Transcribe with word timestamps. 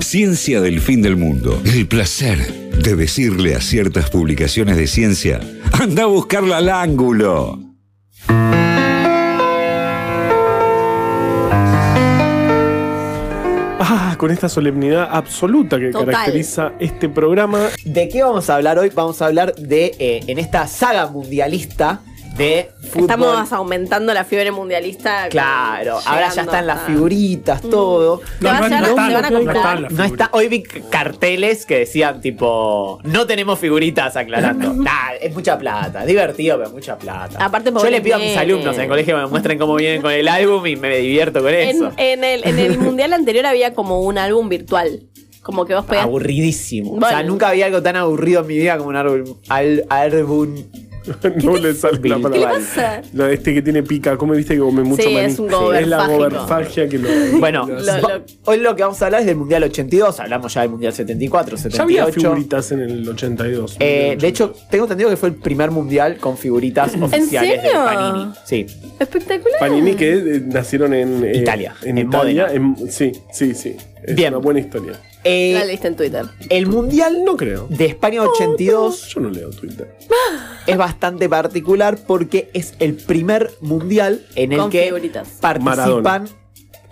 Ciencia 0.00 0.60
del 0.60 0.80
fin 0.80 1.02
del 1.02 1.16
mundo. 1.16 1.60
El 1.64 1.86
placer 1.86 2.52
de 2.82 2.96
decirle 2.96 3.54
a 3.54 3.60
ciertas 3.60 4.10
publicaciones 4.10 4.76
de 4.76 4.86
ciencia, 4.86 5.40
anda 5.72 6.04
a 6.04 6.06
buscarla 6.06 6.56
al 6.56 6.68
ángulo. 6.68 7.58
Ah, 13.78 14.14
con 14.18 14.30
esta 14.30 14.48
solemnidad 14.48 15.08
absoluta 15.10 15.78
que 15.78 15.90
Total. 15.90 16.06
caracteriza 16.12 16.72
este 16.80 17.08
programa. 17.08 17.68
¿De 17.84 18.08
qué 18.08 18.22
vamos 18.22 18.50
a 18.50 18.56
hablar 18.56 18.78
hoy? 18.78 18.90
Vamos 18.94 19.20
a 19.22 19.26
hablar 19.26 19.54
de, 19.54 19.94
eh, 19.98 20.20
en 20.26 20.38
esta 20.38 20.66
saga 20.66 21.08
mundialista 21.08 22.00
de 22.40 22.70
fútbol. 22.88 23.02
Estamos 23.02 23.52
aumentando 23.52 24.14
la 24.14 24.24
fiebre 24.24 24.50
mundialista. 24.50 25.28
Claro, 25.28 26.00
ahora 26.04 26.32
ya 26.32 26.42
están 26.42 26.66
las 26.66 26.82
figuritas, 26.86 27.60
todo. 27.60 28.22
Van 28.40 28.72
a 28.72 29.30
comprar. 29.30 29.92
No 29.92 30.04
está, 30.04 30.30
hoy 30.32 30.48
vi 30.48 30.62
carteles 30.62 31.66
que 31.66 31.80
decían 31.80 32.20
tipo, 32.20 32.98
no 33.04 33.26
tenemos 33.26 33.58
figuritas 33.58 34.16
aclarando. 34.16 34.72
nah, 34.74 35.12
es 35.20 35.34
mucha 35.34 35.58
plata, 35.58 36.04
divertido, 36.04 36.58
pero 36.58 36.70
mucha 36.70 36.96
plata. 36.96 37.44
Aparte, 37.44 37.70
Yo 37.72 37.90
le 37.90 38.00
pido 38.00 38.16
a 38.16 38.18
mis 38.18 38.36
alumnos 38.36 38.74
en 38.76 38.82
el 38.82 38.88
colegio 38.88 39.16
que 39.16 39.22
me 39.22 39.28
muestren 39.28 39.58
cómo 39.58 39.74
vienen 39.74 40.00
con 40.00 40.12
el 40.12 40.26
álbum 40.26 40.66
y 40.66 40.76
me 40.76 40.96
divierto 40.96 41.42
con 41.42 41.52
eso. 41.52 41.92
En, 41.96 42.24
en 42.24 42.24
el, 42.24 42.46
en 42.46 42.58
el 42.58 42.78
mundial 42.78 43.12
anterior 43.12 43.44
había 43.46 43.74
como 43.74 44.00
un 44.00 44.16
álbum 44.16 44.48
virtual. 44.48 45.02
Como 45.42 45.64
que 45.64 45.74
vos 45.74 45.84
podías. 45.84 46.04
Aburridísimo. 46.04 46.94
O 46.94 47.00
sea, 47.00 47.22
nunca 47.22 47.48
había 47.48 47.66
algo 47.66 47.82
tan 47.82 47.96
aburrido 47.96 48.42
en 48.42 48.46
mi 48.46 48.58
vida 48.58 48.76
como 48.76 48.90
un 48.90 48.96
álbum. 48.96 49.36
Al, 49.48 49.84
álbum. 49.88 50.54
no 51.44 51.56
le 51.56 51.74
sale 51.74 51.96
la 52.08 52.16
¿Qué 52.16 52.22
palabra. 52.22 52.52
le 52.52 52.58
pasa? 52.60 53.02
No, 53.12 53.26
este 53.26 53.54
que 53.54 53.62
tiene 53.62 53.82
pica, 53.82 54.16
come 54.16 54.36
viste 54.36 54.54
que 54.54 54.60
come 54.60 54.82
mucho 54.82 55.02
Sí, 55.02 55.14
maní. 55.14 55.26
es 55.32 55.38
un 55.38 55.48
Es 55.74 55.86
la 55.88 56.06
goberfagia 56.06 56.88
que 56.88 56.98
lo. 56.98 57.08
Bueno, 57.38 57.66
lo- 57.66 57.80
Lo- 57.80 57.86
va- 57.86 58.00
lo- 58.18 58.24
hoy 58.44 58.58
lo 58.58 58.76
que 58.76 58.82
vamos 58.82 59.00
a 59.00 59.06
hablar 59.06 59.20
es 59.22 59.26
del 59.26 59.36
Mundial 59.36 59.62
82. 59.64 60.20
Hablamos 60.20 60.52
ya 60.54 60.60
del 60.62 60.70
Mundial 60.70 60.92
74, 60.92 61.56
ya 61.56 61.62
78. 61.62 61.82
había 62.02 62.12
figuritas 62.12 62.72
en 62.72 62.80
el 62.80 63.08
82. 63.08 63.76
Eh, 63.80 64.16
de 64.20 64.28
hecho, 64.28 64.52
tengo 64.70 64.84
entendido 64.84 65.08
que 65.10 65.16
fue 65.16 65.30
el 65.30 65.34
primer 65.36 65.70
mundial 65.70 66.18
con 66.18 66.36
figuritas 66.36 66.94
oficiales 67.00 67.62
de 67.62 67.68
serio? 67.68 67.84
Panini. 67.84 68.32
Sí. 68.44 68.66
Espectacular. 68.98 69.58
Panini 69.58 69.94
que 69.94 70.12
eh, 70.12 70.42
nacieron 70.46 70.92
en 70.94 71.24
eh, 71.24 71.32
Italia, 71.38 71.74
En, 71.82 71.98
en 71.98 72.08
Italia. 72.08 72.48
En- 72.52 72.76
sí, 72.90 73.12
sí, 73.32 73.54
sí. 73.54 73.76
Es 74.02 74.14
Bien. 74.14 74.34
una 74.34 74.42
buena 74.42 74.60
historia. 74.60 74.92
Eh, 75.24 75.52
La 75.58 75.66
lista 75.66 75.88
en 75.88 75.96
Twitter. 75.96 76.24
el 76.48 76.66
mundial 76.66 77.22
No 77.26 77.36
creo. 77.36 77.66
de 77.68 77.84
España 77.84 78.22
82 78.22 79.08
Yo 79.14 79.20
no 79.20 79.28
leo 79.28 79.50
Twitter. 79.50 79.94
es 80.70 80.76
bastante 80.78 81.28
particular 81.28 81.98
porque 82.06 82.50
es 82.54 82.74
el 82.78 82.94
primer 82.94 83.50
mundial 83.60 84.24
en 84.34 84.52
el 84.52 84.58
Con 84.58 84.70
que 84.70 84.84
figuritas. 84.84 85.28
participan. 85.40 85.76
Maradona. 85.76 86.24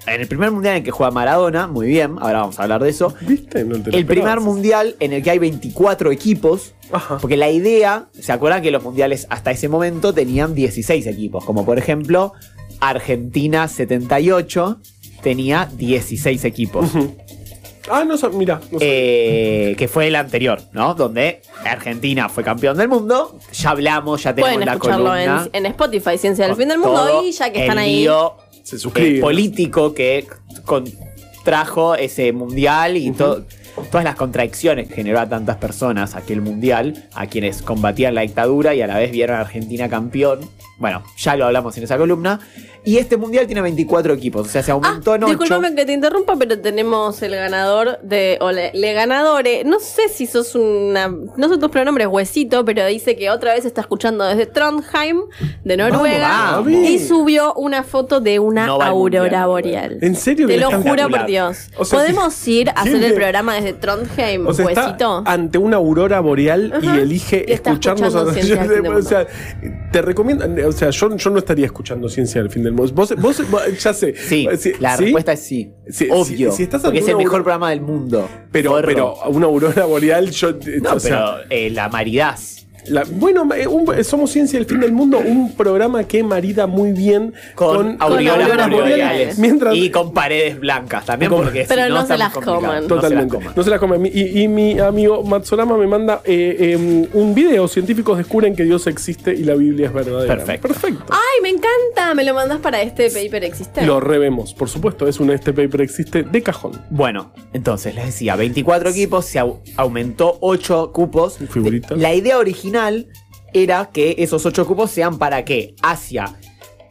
En 0.07 0.21
el 0.23 0.27
primer 0.27 0.51
mundial 0.51 0.73
en 0.75 0.79
el 0.79 0.85
que 0.85 0.91
juega 0.91 1.11
Maradona, 1.11 1.67
muy 1.67 1.87
bien, 1.87 2.17
ahora 2.21 2.41
vamos 2.41 2.59
a 2.59 2.63
hablar 2.63 2.83
de 2.83 2.89
eso. 2.89 3.15
¿Viste? 3.21 3.63
No 3.65 3.75
te 3.83 3.91
lo 3.91 3.99
El 3.99 4.07
primer 4.07 4.19
esperabas. 4.29 4.45
mundial 4.45 4.97
en 5.01 5.13
el 5.13 5.23
que 5.23 5.31
hay 5.31 5.39
24 5.39 6.11
equipos. 6.13 6.73
Ajá. 6.91 7.19
Porque 7.19 7.37
la 7.37 7.51
idea, 7.51 8.07
¿se 8.19 8.33
acuerdan 8.33 8.63
que 8.63 8.71
los 8.71 8.83
mundiales 8.83 9.27
hasta 9.29 9.51
ese 9.51 9.69
momento 9.69 10.15
tenían 10.15 10.55
16 10.55 11.07
equipos? 11.07 11.45
Como 11.45 11.67
por 11.67 11.77
ejemplo, 11.79 12.33
Argentina 12.81 13.69
78 13.69 14.81
tenía 15.23 15.69
16 15.77 16.45
equipos. 16.45 16.91
Ah, 17.91 18.05
no 18.05 18.17
sé, 18.17 18.29
mira. 18.31 18.61
No 18.71 18.79
sé. 18.79 18.85
Eh, 19.71 19.77
que 19.77 19.89
fue 19.89 20.07
el 20.09 20.17
anterior, 20.17 20.61
¿no? 20.73 20.95
Donde 20.95 21.43
Argentina 21.65 22.29
fue 22.29 22.45
campeón 22.45 22.77
del 22.77 22.89
mundo. 22.89 23.39
Ya 23.53 23.71
hablamos, 23.71 24.23
ya 24.23 24.35
tenemos 24.35 24.55
Pueden 24.55 24.67
la 24.67 24.73
escucharlo 24.75 25.17
en, 25.17 25.27
columna. 25.29 25.51
en 25.53 25.67
Spotify, 25.67 26.19
Ciencia 26.19 26.47
del 26.47 26.57
Fin 26.57 26.69
del 26.69 26.79
Mundo. 26.79 27.23
Y 27.25 27.33
ya 27.33 27.51
que 27.51 27.59
el 27.59 27.63
están 27.65 27.79
ahí. 27.79 28.07
Se 28.63 28.77
eh, 28.77 28.79
suscribe. 28.79 29.21
político 29.21 29.95
que 29.95 30.27
contrajo 30.65 31.95
ese 31.95 32.33
mundial 32.33 32.97
y 32.97 33.11
to- 33.13 33.45
todas 33.91 34.05
las 34.05 34.17
contradicciones 34.17 34.89
que 34.89 34.95
generó 34.97 35.21
a 35.21 35.29
tantas 35.29 35.57
personas 35.57 36.15
aquel 36.17 36.41
mundial, 36.41 37.09
a 37.15 37.27
quienes 37.27 37.63
combatían 37.63 38.15
la 38.15 38.23
dictadura 38.23 38.75
y 38.75 38.83
a 38.83 38.87
la 38.87 38.99
vez 38.99 39.11
vieron 39.13 39.37
a 39.37 39.41
Argentina 39.41 39.89
campeón. 39.89 40.41
Bueno, 40.79 41.03
ya 41.17 41.37
lo 41.37 41.47
hablamos 41.47 41.77
en 41.77 41.85
esa 41.85 41.97
columna. 41.99 42.39
Y 42.85 42.97
este 42.99 43.17
mundial 43.17 43.47
tiene 43.47 43.61
24 43.61 44.15
equipos, 44.15 44.47
o 44.47 44.51
sea, 44.51 44.63
se 44.63 44.71
Ah, 44.71 44.75
aumentó 44.75 45.15
en 45.15 45.25
8. 45.25 45.31
disculpame 45.37 45.75
que 45.75 45.85
te 45.85 45.93
interrumpa, 45.93 46.37
pero 46.39 46.59
tenemos 46.59 47.21
el 47.23 47.35
ganador 47.35 47.99
de. 48.03 48.39
O 48.41 48.51
le, 48.53 48.71
le 48.73 48.93
ganadore. 48.95 49.65
No 49.65 49.79
sé 49.81 50.09
si 50.09 50.27
sos 50.27 50.55
una. 50.55 51.09
No 51.09 51.49
sé 51.49 51.59
tus 51.59 51.69
pronombres, 51.71 52.07
huesito, 52.07 52.65
pero 52.65 52.87
dice 52.87 53.17
que 53.17 53.29
otra 53.29 53.53
vez 53.55 53.65
está 53.67 53.81
escuchando 53.83 54.25
desde 54.25 54.47
Trondheim, 54.47 55.23
de 55.65 55.77
Noruega. 55.77 56.29
Vamos, 56.29 56.67
vamos. 56.67 56.71
y 56.89 56.99
subió 57.01 57.53
una 57.55 57.83
foto 57.83 58.21
de 58.21 58.39
una 58.39 58.67
No 58.67 58.81
aurora 58.81 59.23
mundial, 59.47 59.47
boreal. 59.49 59.99
¿En 60.01 60.15
serio? 60.15 60.47
Te 60.47 60.57
lo 60.57 60.71
juro 60.81 61.09
por? 61.11 61.27
Dios. 61.27 61.69
O 61.77 61.85
sea, 61.85 61.99
¿Podemos 61.99 62.49
ir 62.49 62.71
a 62.71 62.73
hacer 62.75 62.93
¿quién 62.93 63.05
el 63.05 63.15
programa 63.15 63.55
desde 63.57 63.73
Trondheim, 63.75 64.47
O 64.47 64.55
sea, 64.55 64.67
está 64.67 64.85
huesito? 64.87 65.23
ante 65.27 65.59
una 65.59 65.77
aurora 65.79 66.21
boreal 66.21 66.73
y 66.81 66.87
elige 66.87 67.45
Y 67.47 67.53
escucharnos 67.53 68.15
Fin 68.35 68.57
del 68.69 68.87
O 68.87 69.03
sea, 69.03 69.27
te 69.93 70.01
recomiendo. 70.01 70.47
O 70.69 70.73
sea, 70.73 70.91
yo, 70.91 71.17
yo 71.17 71.31
no 71.31 71.39
estaría 71.39 71.67
escuchando 71.67 72.09
Ciencia 72.09 72.41
del 72.43 72.51
Fin 72.51 72.63
del 72.63 72.73
Mundo. 72.73 72.93
Vos, 72.95 73.15
vos, 73.17 73.51
vos- 73.51 73.79
ya 73.83 73.93
sé. 73.93 74.15
Sí, 74.17 74.47
Sí, 74.59 74.73
la 74.81 74.97
¿sí? 74.97 75.05
respuesta 75.05 75.33
es 75.33 75.41
sí. 75.41 75.73
Sí, 75.89 76.09
Obvio. 76.11 76.51
si- 76.51 76.57
si 76.59 76.63
estás 76.65 76.83
porque 76.83 76.99
es 76.99 77.09
el 77.09 77.17
mejor 77.17 77.27
aurora- 77.33 77.43
programa 77.45 77.71
del 77.71 77.81
mundo. 77.81 78.29
Pero, 78.53 78.79
pero 78.85 79.15
una 79.29 79.47
aurora 79.47 79.85
boreal, 79.85 80.31
yo. 80.31 80.53
No, 80.83 80.95
o 80.95 81.01
sea, 81.01 81.37
pero 81.39 81.51
eh, 81.51 81.71
la 81.71 81.89
maridás. 81.89 82.58
La- 82.91 83.05
bueno, 83.11 83.49
eh, 83.55 83.67
un- 83.67 84.05
somos 84.05 84.31
Ciencia 84.31 84.59
del 84.59 84.67
Fin 84.69 84.81
del 84.81 84.93
Mundo, 84.93 85.19
un 85.19 85.53
programa 85.55 86.05
que 86.05 86.23
marida 86.23 86.67
muy 86.67 86.93
bien 86.93 87.33
Con, 87.55 87.77
con, 87.77 87.97
aureolas 88.03 88.45
auroras 88.47 88.71
boreales. 88.71 88.91
boreales. 88.91 89.39
Mientras, 89.39 89.75
Y 89.77 89.91
con 89.91 90.13
paredes 90.13 90.59
blancas 90.61 91.05
también, 91.07 91.31
Con- 91.31 91.45
porque 91.45 91.65
Pero 91.69 91.85
si 91.85 91.89
no 91.91 91.95
no, 92.01 92.07
se 92.07 92.19
las 92.19 92.33
coman. 92.33 92.63
No 92.63 92.71
se 92.71 92.79
las 92.81 92.89
Totalmente. 92.89 93.35
coman. 93.37 93.53
No 93.57 93.63
se 93.63 93.71
las 93.71 93.79
comen. 93.81 94.07
Y, 94.07 94.43
y 94.43 94.49
mi 94.49 94.79
amigo 94.79 95.23
Matsorama 95.25 95.77
me 95.77 95.87
manda 95.87 96.21
eh, 96.25 96.57
eh, 96.59 97.09
un 97.13 97.35
video. 97.35 97.69
Científicos 97.69 98.19
descubren 98.19 98.55
que 98.57 98.65
Dios 98.65 98.87
existe 98.87 99.33
y 99.35 99.45
la 99.45 99.55
Biblia 99.55 99.87
es 99.89 99.93
verdadera. 99.93 100.35
Perfecto. 100.37 100.69
Perfecto. 100.69 101.05
Ay, 101.11 101.43
me 101.43 101.49
encanta. 101.51 102.15
Me 102.15 102.25
lo 102.25 102.35
mandás 102.35 102.59
para 102.61 102.83
este 102.83 103.11
paper 103.11 103.45
existe. 103.45 103.83
Lo 103.85 104.01
revemos, 104.01 104.55
por 104.55 104.69
supuesto. 104.69 105.07
Es 105.09 105.21
un 105.21 105.31
este 105.31 105.53
paper 105.53 105.81
existe 105.83 106.23
de 106.23 106.43
cajón. 106.43 106.73
Bueno, 106.91 107.33
entonces 107.53 107.95
les 107.95 108.07
decía, 108.07 108.37
24 108.37 108.91
equipos, 108.91 109.25
se 109.27 109.41
au- 109.41 109.59
aumentó 109.77 110.39
8 110.41 110.91
cupos. 110.93 111.39
Figuritas. 111.51 111.99
La 111.99 112.15
idea 112.15 112.39
original 112.39 112.78
era 113.53 113.91
que 113.93 114.17
esos 114.19 114.45
8 114.45 114.67
cupos 114.67 114.91
sean 114.91 115.19
para 115.19 115.45
que 115.45 115.75
Asia 115.83 116.39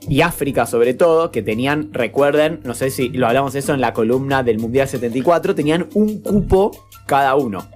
y 0.08 0.22
África 0.22 0.66
sobre 0.66 0.94
todo, 0.94 1.32
que 1.32 1.42
tenían, 1.42 1.94
recuerden, 1.94 2.62
no 2.64 2.74
sé 2.74 2.90
si 2.90 3.10
lo 3.10 3.28
hablamos 3.28 3.56
eso 3.56 3.74
en 3.74 3.82
la 3.82 3.94
columna 3.94 4.44
del 4.44 4.60
Mundial 4.60 4.88
74, 4.88 5.56
tenían 5.56 5.88
un 5.94 6.22
cupo 6.22 6.72
cada 7.06 7.36
uno. 7.36 7.68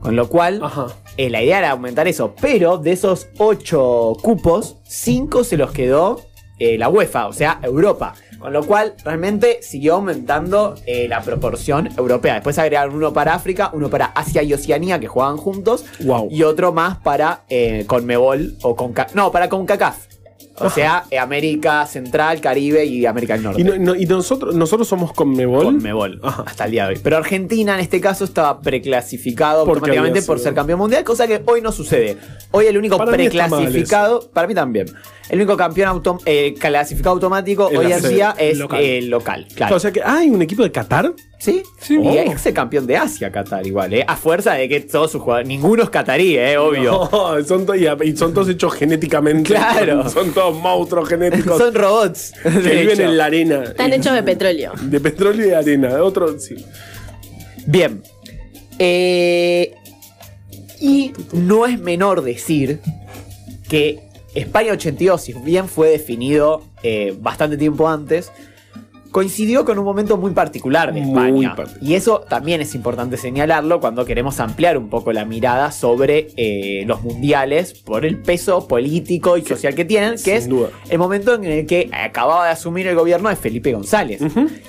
Con 0.00 0.16
lo 0.16 0.28
cual, 0.28 0.60
eh, 1.16 1.30
la 1.30 1.42
idea 1.42 1.58
era 1.58 1.70
aumentar 1.70 2.06
eso, 2.08 2.34
pero 2.40 2.78
de 2.78 2.92
esos 2.92 3.28
8 3.38 4.12
cupos, 4.22 4.76
5 4.84 5.44
se 5.44 5.56
los 5.56 5.72
quedó 5.72 6.20
eh, 6.58 6.76
la 6.76 6.88
UEFA, 6.88 7.26
o 7.26 7.32
sea, 7.32 7.58
Europa. 7.62 8.14
Con 8.38 8.52
lo 8.52 8.64
cual, 8.64 8.94
realmente 9.04 9.58
siguió 9.62 9.94
aumentando 9.94 10.74
eh, 10.86 11.08
la 11.08 11.22
proporción 11.22 11.88
europea. 11.98 12.34
Después 12.34 12.58
agregaron 12.58 12.94
uno 12.94 13.12
para 13.12 13.34
África, 13.34 13.70
uno 13.72 13.90
para 13.90 14.06
Asia 14.06 14.42
y 14.42 14.52
Oceanía, 14.54 15.00
que 15.00 15.08
jugaban 15.08 15.36
juntos, 15.36 15.84
Wow. 16.00 16.28
y 16.30 16.42
otro 16.44 16.72
más 16.72 16.98
para 16.98 17.42
eh, 17.48 17.84
Conmebol 17.86 18.56
o 18.62 18.76
Conca 18.76 19.08
no, 19.14 19.32
para 19.32 19.48
CONCACAF. 19.48 20.06
O 20.60 20.70
sea, 20.70 21.04
eh, 21.10 21.18
América 21.18 21.86
Central, 21.86 22.40
Caribe 22.40 22.84
y 22.84 23.06
América 23.06 23.34
del 23.34 23.42
Norte. 23.42 23.60
Y, 23.60 23.64
no- 23.64 23.76
no- 23.78 23.94
y 23.94 24.06
nosotros, 24.06 24.54
nosotros 24.54 24.86
somos 24.88 25.12
Conmebol. 25.12 25.64
Conmebol, 25.64 26.20
Ajá. 26.22 26.42
hasta 26.46 26.64
el 26.64 26.70
día 26.72 26.86
de 26.86 26.94
hoy. 26.94 27.00
Pero 27.02 27.16
Argentina 27.16 27.74
en 27.74 27.80
este 27.80 28.00
caso 28.00 28.24
estaba 28.24 28.60
preclasificado 28.60 29.64
Porque 29.64 29.78
automáticamente 29.90 30.22
por 30.22 30.38
ser 30.38 30.54
campeón 30.54 30.78
mundial, 30.78 31.04
cosa 31.04 31.26
que 31.26 31.42
hoy 31.46 31.60
no 31.60 31.72
sucede. 31.72 32.16
Hoy 32.50 32.66
el 32.66 32.76
único 32.78 32.96
Para 32.98 33.12
mí 33.16 33.26
está 33.26 33.48
mal 33.48 33.60
preclasificado, 33.60 34.30
para 34.32 34.46
mí 34.48 34.54
también, 34.54 34.86
el 35.28 35.38
único 35.38 35.56
campeón 35.56 35.88
autom- 36.02 36.22
eh, 36.24 36.54
clasificado 36.58 37.14
automático 37.14 37.66
hoy 37.66 37.86
la 37.88 37.96
en 37.96 38.00
sede, 38.02 38.14
día 38.14 38.34
es 38.38 38.58
local. 38.58 38.80
el 38.82 39.08
local. 39.10 39.46
Claro. 39.54 39.76
O 39.76 39.80
sea 39.80 39.92
que 39.92 40.02
hay 40.02 40.30
un 40.30 40.40
equipo 40.42 40.62
de 40.62 40.72
Qatar. 40.72 41.12
¿Sí? 41.38 41.62
Sí. 41.80 41.98
Y 42.00 42.18
es 42.18 42.44
el 42.46 42.52
campeón 42.54 42.86
de 42.88 42.96
Asia, 42.96 43.30
Qatar, 43.30 43.64
igual, 43.64 43.94
¿eh? 43.94 44.04
A 44.08 44.16
fuerza 44.16 44.54
de 44.54 44.68
que 44.68 44.80
todos 44.80 45.12
sus 45.12 45.22
jugadores, 45.22 45.46
ninguno 45.46 45.84
es 45.84 45.90
catarí, 45.90 46.36
¿eh? 46.36 46.58
Obvio. 46.58 47.08
No, 47.12 47.44
son 47.46 47.64
y, 47.76 48.08
y 48.08 48.16
son 48.16 48.34
todos 48.34 48.48
hechos 48.48 48.74
genéticamente. 48.74 49.54
Claro. 49.54 50.08
Son 50.18 50.32
todos 50.32 50.56
monstruos 50.60 51.08
genéticos 51.08 51.58
Son 51.58 51.72
robots. 51.74 52.32
que 52.42 52.50
de 52.50 52.60
viven 52.80 52.90
hecho. 52.90 53.02
en 53.02 53.16
la 53.18 53.24
arena. 53.26 53.62
Están 53.64 53.92
hechos 53.92 54.14
de 54.14 54.22
petróleo. 54.24 54.72
De 54.82 55.00
petróleo 55.00 55.46
y 55.46 55.50
de 55.50 55.56
arena. 55.56 56.02
Otro, 56.02 56.38
sí. 56.40 56.56
Bien. 57.66 58.02
Eh, 58.80 59.74
y 60.80 61.12
no 61.32 61.66
es 61.66 61.78
menor 61.78 62.22
decir 62.22 62.80
que 63.68 64.00
España 64.34 64.72
82, 64.72 65.20
si 65.20 65.32
bien 65.34 65.68
fue 65.68 65.90
definido 65.90 66.62
eh, 66.82 67.14
bastante 67.20 67.56
tiempo 67.56 67.88
antes, 67.88 68.32
coincidió 69.10 69.64
con 69.64 69.78
un 69.78 69.84
momento 69.84 70.16
muy 70.16 70.32
particular 70.32 70.92
de 70.92 71.00
Muy 71.00 71.10
España. 71.10 71.54
particular. 71.56 71.82
Y 71.84 71.94
eso 71.94 72.20
también 72.28 72.60
es 72.60 72.74
importante 72.74 73.16
señalarlo 73.16 73.80
cuando 73.80 74.04
queremos 74.04 74.38
ampliar 74.40 74.76
un 74.78 74.88
poco 74.88 75.12
la 75.12 75.24
mirada 75.24 75.72
sobre 75.72 76.28
eh, 76.36 76.84
los 76.86 77.02
mundiales 77.02 77.72
por 77.74 78.04
el 78.04 78.18
peso 78.18 78.68
político 78.68 79.36
y 79.36 79.42
social 79.44 79.74
que 79.74 79.84
tienen, 79.84 80.12
que 80.12 80.18
Sin 80.18 80.34
es 80.34 80.48
duda. 80.48 80.68
el 80.88 80.98
momento 80.98 81.34
en 81.34 81.44
el 81.44 81.66
que 81.66 81.88
acababa 81.92 82.46
de 82.46 82.52
asumir 82.52 82.86
el 82.86 82.94
gobierno 82.96 83.28
de 83.28 83.36
Felipe 83.36 83.72
González, 83.72 84.20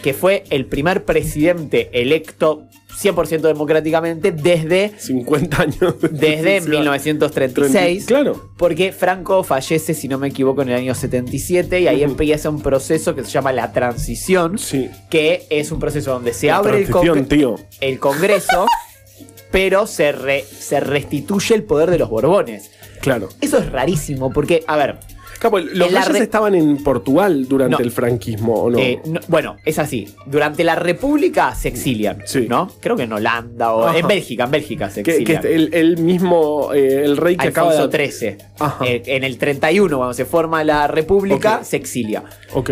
que 0.01 0.13
fue 0.13 0.44
el 0.50 0.65
primer 0.65 1.03
presidente 1.06 1.89
electo 1.94 2.63
100% 3.01 3.42
democráticamente 3.42 4.31
desde, 4.31 4.92
50 4.98 5.62
años. 5.62 5.96
desde 6.12 6.62
1936. 6.62 8.06
Claro. 8.06 8.50
Porque 8.57 8.92
Franco 8.92 9.44
fallece, 9.44 9.94
si 9.94 10.07
no 10.07 10.18
me 10.18 10.28
equivoco, 10.28 10.62
en 10.62 10.69
el 10.69 10.75
año 10.75 10.96
77 10.96 11.80
y 11.81 11.88
ahí 11.88 12.04
empieza 12.04 12.50
un 12.50 12.62
proceso 12.62 13.16
que 13.16 13.24
se 13.24 13.31
llama 13.31 13.51
la 13.54 13.72
transición, 13.72 14.57
Sí. 14.57 14.90
que 15.10 15.46
es 15.50 15.72
un 15.72 15.80
proceso 15.80 16.12
donde 16.12 16.34
se 16.34 16.48
La 16.48 16.57
abre 16.57 16.80
el, 16.80 17.28
tío. 17.28 17.56
el 17.81 18.00
Congreso, 18.00 18.66
pero 19.52 19.88
se, 19.88 20.12
re- 20.12 20.44
se 20.44 20.80
restituye 20.80 21.56
el 21.56 21.63
poder 21.63 21.90
de 21.92 22.00
los 22.00 22.10
Borbones. 22.10 22.72
Claro. 23.02 23.30
Eso 23.42 23.57
es 23.60 23.72
rarísimo 23.72 24.31
porque, 24.31 24.63
a 24.68 24.75
ver, 24.75 25.00
Capo, 25.39 25.59
los 25.59 26.07
re- 26.09 26.19
estaban 26.19 26.53
en 26.56 26.83
Portugal 26.83 27.47
durante 27.47 27.77
No. 27.77 27.83
el 27.83 27.91
franquismo, 27.91 28.53
¿o 28.63 28.69
no? 28.69 28.77
Eh, 28.77 29.01
no- 29.06 29.19
bueno, 29.27 29.56
es 29.65 29.80
así. 29.80 30.13
Durante 30.25 30.63
la 30.63 30.75
República 30.75 31.56
se 31.56 31.69
exilian, 31.69 32.21
Sí. 32.25 32.45
¿no? 32.50 32.69
Creo 32.81 32.95
que 32.95 33.03
en 33.03 33.13
Holanda 33.13 33.74
o 33.74 33.86
Ajá. 33.86 33.97
en 33.97 34.07
Bélgica, 34.07 34.44
en 34.44 34.51
Bélgica 34.51 34.89
se 34.89 35.01
que, 35.03 35.12
exilian. 35.12 35.41
que 35.41 35.56
el, 35.56 35.74
el 35.74 35.97
mismo, 35.97 36.74
eh, 36.74 37.03
el 37.06 37.18
rey 37.18 37.38
que 37.38 37.47
acaba 37.47 37.71
Alfonso 37.71 37.88
de... 37.88 38.09
XIII. 38.12 38.38
Eh, 38.86 39.03
en 39.06 39.24
el 39.24 39.38
31, 39.38 39.95
cuando 39.97 40.13
se 40.13 40.25
forma 40.25 40.63
la 40.63 40.88
República, 40.88 41.63
se 41.63 41.77
exilia. 41.77 42.24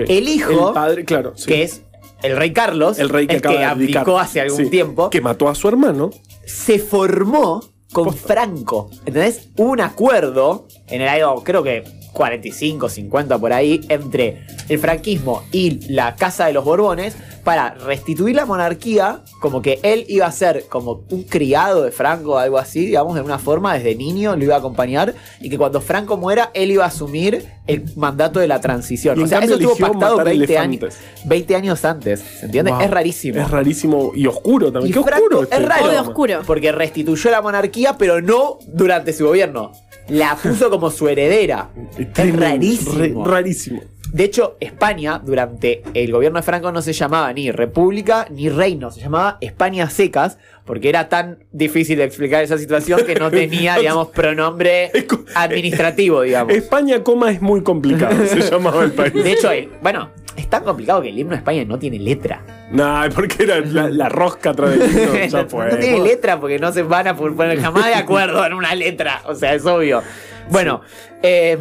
El 0.07 0.27
hijo, 0.27 0.69
El 0.69 0.73
padre, 0.73 1.05
claro. 1.05 1.33
sí. 1.35 1.45
que 1.47 1.63
es 1.63 1.83
el 2.23 2.35
rey 2.35 2.51
Carlos, 2.51 2.99
el 2.99 3.09
rey 3.09 3.27
que 3.27 3.37
acaba 3.37 3.69
abdicó 3.69 4.19
hace 4.19 4.41
algún 4.41 4.65
Sí. 4.65 4.69
tiempo, 4.69 5.09
Que 5.09 5.21
mató 5.21 5.47
a 5.49 5.55
su 5.55 5.67
hermano. 5.67 6.09
se 6.45 6.79
formó 6.79 7.61
con 7.93 8.13
Franco. 8.13 8.89
¿Entendés? 9.05 9.49
Hubo 9.55 9.71
un 9.71 9.79
acuerdo 9.81 10.67
en 10.87 11.01
el 11.01 11.07
año, 11.07 11.35
creo 11.43 11.63
que 11.63 11.83
45, 12.17 12.89
50 12.89 13.37
por 13.37 13.53
ahí, 13.53 13.81
entre 13.89 14.41
el 14.67 14.79
franquismo 14.79 15.43
y 15.51 15.93
la 15.93 16.15
Casa 16.15 16.47
de 16.47 16.53
los 16.53 16.65
Borbones 16.65 17.15
para 17.43 17.75
restituir 17.75 18.35
la 18.35 18.45
monarquía, 18.45 19.21
como 19.39 19.61
que 19.61 19.79
él 19.83 20.03
iba 20.09 20.25
a 20.25 20.31
ser 20.33 20.65
como 20.67 21.05
un 21.11 21.23
criado 21.23 21.83
de 21.83 21.91
Franco 21.91 22.31
o 22.33 22.37
algo 22.37 22.57
así, 22.57 22.85
digamos, 22.87 23.15
de 23.15 23.21
una 23.21 23.39
forma, 23.39 23.75
desde 23.75 23.95
niño 23.95 24.35
lo 24.35 24.43
iba 24.43 24.55
a 24.55 24.57
acompañar, 24.57 25.13
y 25.39 25.49
que 25.49 25.57
cuando 25.57 25.79
Franco 25.79 26.17
muera, 26.17 26.51
él 26.53 26.71
iba 26.71 26.83
a 26.83 26.87
asumir 26.87 27.45
el 27.67 27.85
mandato 27.95 28.39
de 28.39 28.47
la 28.47 28.59
transición. 28.59 29.17
Y 29.17 29.23
o 29.23 29.27
sea, 29.27 29.39
eso 29.39 29.53
estuvo 29.53 29.77
pactado 29.77 30.17
matar 30.17 30.25
20 30.35 30.57
años, 30.57 30.81
elefantes. 30.81 30.99
20 31.25 31.55
años 31.55 31.85
antes, 31.85 32.19
¿se 32.19 32.45
entiende? 32.47 32.71
Wow. 32.71 32.81
Es 32.81 32.91
rarísimo. 32.91 33.41
Es 33.41 33.51
rarísimo 33.51 34.11
y 34.13 34.27
oscuro 34.27 34.71
también. 34.71 34.91
Y 34.91 34.93
Qué 34.93 35.03
Franco 35.03 35.23
oscuro. 35.23 35.43
es 35.43 35.51
este 35.51 35.65
raro. 35.65 35.83
Programa. 35.83 36.07
oscuro. 36.09 36.41
Porque 36.45 36.71
restituyó 36.73 37.31
la 37.31 37.41
monarquía, 37.41 37.95
pero 37.97 38.21
no 38.21 38.57
durante 38.67 39.13
su 39.13 39.25
gobierno. 39.25 39.71
La 40.09 40.35
puso 40.35 40.69
como 40.69 40.89
su 40.89 41.07
heredera. 41.07 41.69
Es 42.15 42.36
rarísimo. 42.36 42.95
re- 42.95 43.13
rarísimo. 43.31 43.81
De 44.13 44.24
hecho, 44.24 44.56
España, 44.62 45.21
durante 45.24 45.83
el 45.94 46.13
gobierno 46.13 46.39
de 46.39 46.44
Franco, 46.44 46.71
no 46.71 46.81
se 46.81 46.94
llamaba 46.94 47.33
ni 47.33 47.51
república 47.51 48.25
ni 48.31 48.48
reino, 48.48 48.89
se 48.89 49.01
llamaba 49.01 49.38
España 49.42 49.89
secas, 49.89 50.38
porque 50.63 50.88
era 50.88 51.09
tan 51.09 51.39
difícil 51.51 51.98
de 51.98 52.06
explicar 52.06 52.42
esa 52.42 52.57
situación 52.57 53.01
que 53.06 53.15
no 53.15 53.30
tenía, 53.31 53.75
digamos, 53.77 54.07
pronombre 54.09 54.92
administrativo, 55.36 56.21
digamos. 56.21 56.54
España, 56.54 57.04
coma, 57.04 57.31
es 57.31 57.42
muy 57.42 57.62
complicado. 57.63 58.15
se 58.27 58.42
llamaba 58.50 58.83
el 58.86 58.92
país. 58.94 59.13
De 59.13 59.33
hecho, 59.33 59.50
bueno, 59.81 60.09
es 60.38 60.50
tan 60.50 60.63
complicado 60.63 61.01
que 61.01 61.09
el 61.09 61.19
himno 61.19 61.31
de 61.31 61.38
España 61.38 61.65
no 61.65 61.77
tiene 61.77 62.00
letra. 62.00 62.45
Nah, 62.71 63.09
porque 63.09 63.44
era 63.44 63.59
la, 63.59 63.89
la 63.89 64.07
rosca 64.07 64.51
atrás 64.51 64.71
del 64.71 64.83
himno, 64.89 65.15
ya 65.30 65.44
no, 65.44 65.50
fue. 65.50 65.69
no 65.69 65.77
tiene 65.77 66.00
letra 66.00 66.39
porque 66.39 66.59
no 66.59 66.71
se 66.71 66.83
van 66.83 67.07
a 67.09 67.15
poner 67.18 67.59
jamás 67.59 67.86
de 67.88 67.95
acuerdo 67.95 68.45
en 68.45 68.54
una 68.54 68.74
letra. 68.74 69.21
O 69.25 69.36
sea, 69.36 69.54
es 69.54 69.65
obvio. 69.65 70.01
Bueno, 70.50 70.80
eh, 71.21 71.57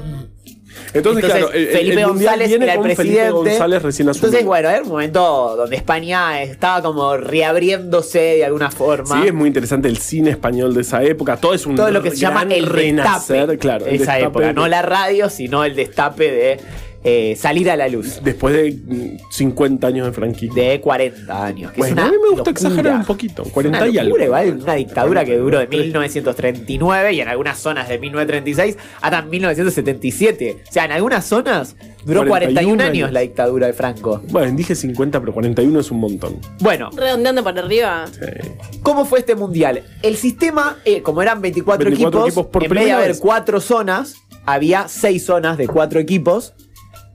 Entonces, 0.95 1.25
entonces, 1.25 1.25
claro, 1.31 1.53
el, 1.53 1.67
el- 1.67 1.77
Felipe 1.77 2.01
el 2.01 2.07
González 2.07 2.49
viene 2.49 2.65
era 2.65 2.73
el 2.75 2.79
con 2.81 2.87
Felipe 2.91 3.03
presidente. 3.03 3.31
González 3.33 3.83
recién 3.83 4.09
asumido. 4.09 4.27
entonces, 4.29 4.47
bueno, 4.47 4.69
era 4.71 4.83
un 4.83 4.89
momento 4.89 5.57
donde 5.57 5.77
España 5.77 6.43
estaba 6.43 6.83
como 6.83 7.17
reabriéndose 7.17 8.19
de 8.19 8.45
alguna 8.45 8.71
forma. 8.71 9.21
Sí, 9.21 9.29
es 9.29 9.35
muy 9.35 9.49
interesante 9.49 9.89
el 9.89 9.99
cine 9.99 10.31
español 10.31 10.75
de 10.75 10.81
esa 10.83 11.03
época. 11.03 11.37
Todo 11.37 11.55
es 11.55 11.67
un 11.67 11.77
todo 11.77 11.91
lo 11.91 12.03
que 12.03 12.11
se 12.11 12.17
llama 12.17 12.43
el 12.43 12.67
renacer, 12.67 13.37
destape. 13.49 13.59
claro. 13.59 13.87
el 13.87 13.95
esa 13.97 14.13
destape 14.15 14.25
época, 14.25 14.47
de- 14.47 14.53
no 14.55 14.69
la 14.69 14.83
radio, 14.83 15.29
sino 15.31 15.65
el 15.65 15.75
destape 15.75 16.31
de 16.31 16.61
eh, 17.09 17.37
salir 17.37 17.71
a 17.71 17.77
la 17.77 17.87
luz. 17.89 18.19
Después 18.25 18.53
de 18.53 18.73
mm, 18.85 19.19
50 19.31 19.87
años 19.87 20.07
de 20.09 20.13
franquismo. 20.13 20.57
De 20.57 20.81
40 20.81 21.45
años. 21.47 21.71
Que 21.71 21.81
es 21.81 21.87
Bueno, 21.87 22.03
una 22.03 22.07
a 22.07 22.11
mí 22.11 22.17
me 22.21 22.31
gusta 22.31 22.51
locura. 22.51 22.51
exagerar 22.51 22.97
un 22.97 23.05
poquito. 23.05 23.45
40 23.45 23.79
Una 23.79 23.89
y 23.89 23.99
algo. 23.99 24.09
locura, 24.09 24.25
igual, 24.25 24.59
una 24.63 24.75
dictadura 24.75 25.25
que 25.25 25.37
duró 25.39 25.59
de 25.61 25.69
1939 25.69 27.13
y 27.13 27.21
en 27.21 27.29
algunas 27.29 27.59
zonas 27.59 27.89
de 27.89 27.99
1936 28.01 28.77
hasta 29.01 29.23
1977. 29.23 30.57
O 30.69 30.73
sea, 30.73 30.85
en 30.85 30.93
algunas 30.93 31.25
zonas 31.25 31.77
duró 32.05 32.27
41, 32.27 32.29
41 32.29 32.83
años 32.83 32.91
años. 33.05 33.13
la 33.13 33.21
dictadura 33.21 33.67
de 33.69 33.73
Franco. 33.73 34.23
Bueno, 34.31 34.57
dije 34.57 34.75
50, 34.75 35.21
pero 35.21 35.33
41 35.33 35.79
es 35.81 35.91
un 35.93 36.01
montón. 36.01 36.39
Bueno, 36.61 36.91
Redondeando 36.91 37.45
para 37.45 37.61
arriba. 37.63 38.07
Sí. 38.13 38.79
¿cómo 38.83 39.05
fue 39.05 39.21
este 39.21 39.35
mundial? 39.37 39.83
El 40.03 40.17
sistema, 40.17 40.79
eh, 40.85 41.03
como 41.03 41.23
eran 41.23 41.41
24, 41.41 41.85
24 41.85 42.19
equipos, 42.21 42.29
equipos 42.29 42.47
por 42.53 42.65
en 42.65 42.71
vez 42.71 42.85
de 42.85 42.93
haber 42.93 43.19
cuatro 43.19 43.61
zonas, 43.61 44.17
había 44.45 44.89
seis 44.89 45.25
zonas 45.25 45.57
de 45.57 45.67
cuatro 45.69 46.01
equipos. 46.01 46.55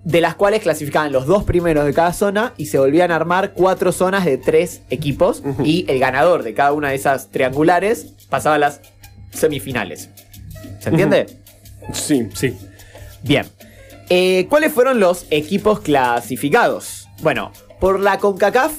De 0.03 0.19
las 0.19 0.33
cuales 0.35 0.61
clasificaban 0.61 1.11
los 1.11 1.27
dos 1.27 1.43
primeros 1.43 1.85
de 1.85 1.93
cada 1.93 2.11
zona 2.13 2.53
y 2.57 2.65
se 2.65 2.79
volvían 2.79 3.11
a 3.11 3.15
armar 3.15 3.53
cuatro 3.53 3.91
zonas 3.91 4.25
de 4.25 4.37
tres 4.37 4.81
equipos. 4.89 5.43
Y 5.63 5.85
el 5.87 5.99
ganador 5.99 6.41
de 6.43 6.53
cada 6.55 6.73
una 6.73 6.89
de 6.89 6.95
esas 6.95 7.29
triangulares 7.29 8.07
pasaba 8.29 8.55
a 8.55 8.59
las 8.59 8.81
semifinales. 9.31 10.09
¿Se 10.79 10.89
entiende? 10.89 11.27
Sí, 11.93 12.27
sí. 12.33 12.57
Bien. 13.21 13.45
Eh, 14.09 14.47
¿Cuáles 14.49 14.73
fueron 14.73 14.99
los 14.99 15.25
equipos 15.29 15.79
clasificados? 15.81 17.07
Bueno, 17.21 17.51
por 17.79 17.99
la 17.99 18.17
CONCACAF, 18.17 18.73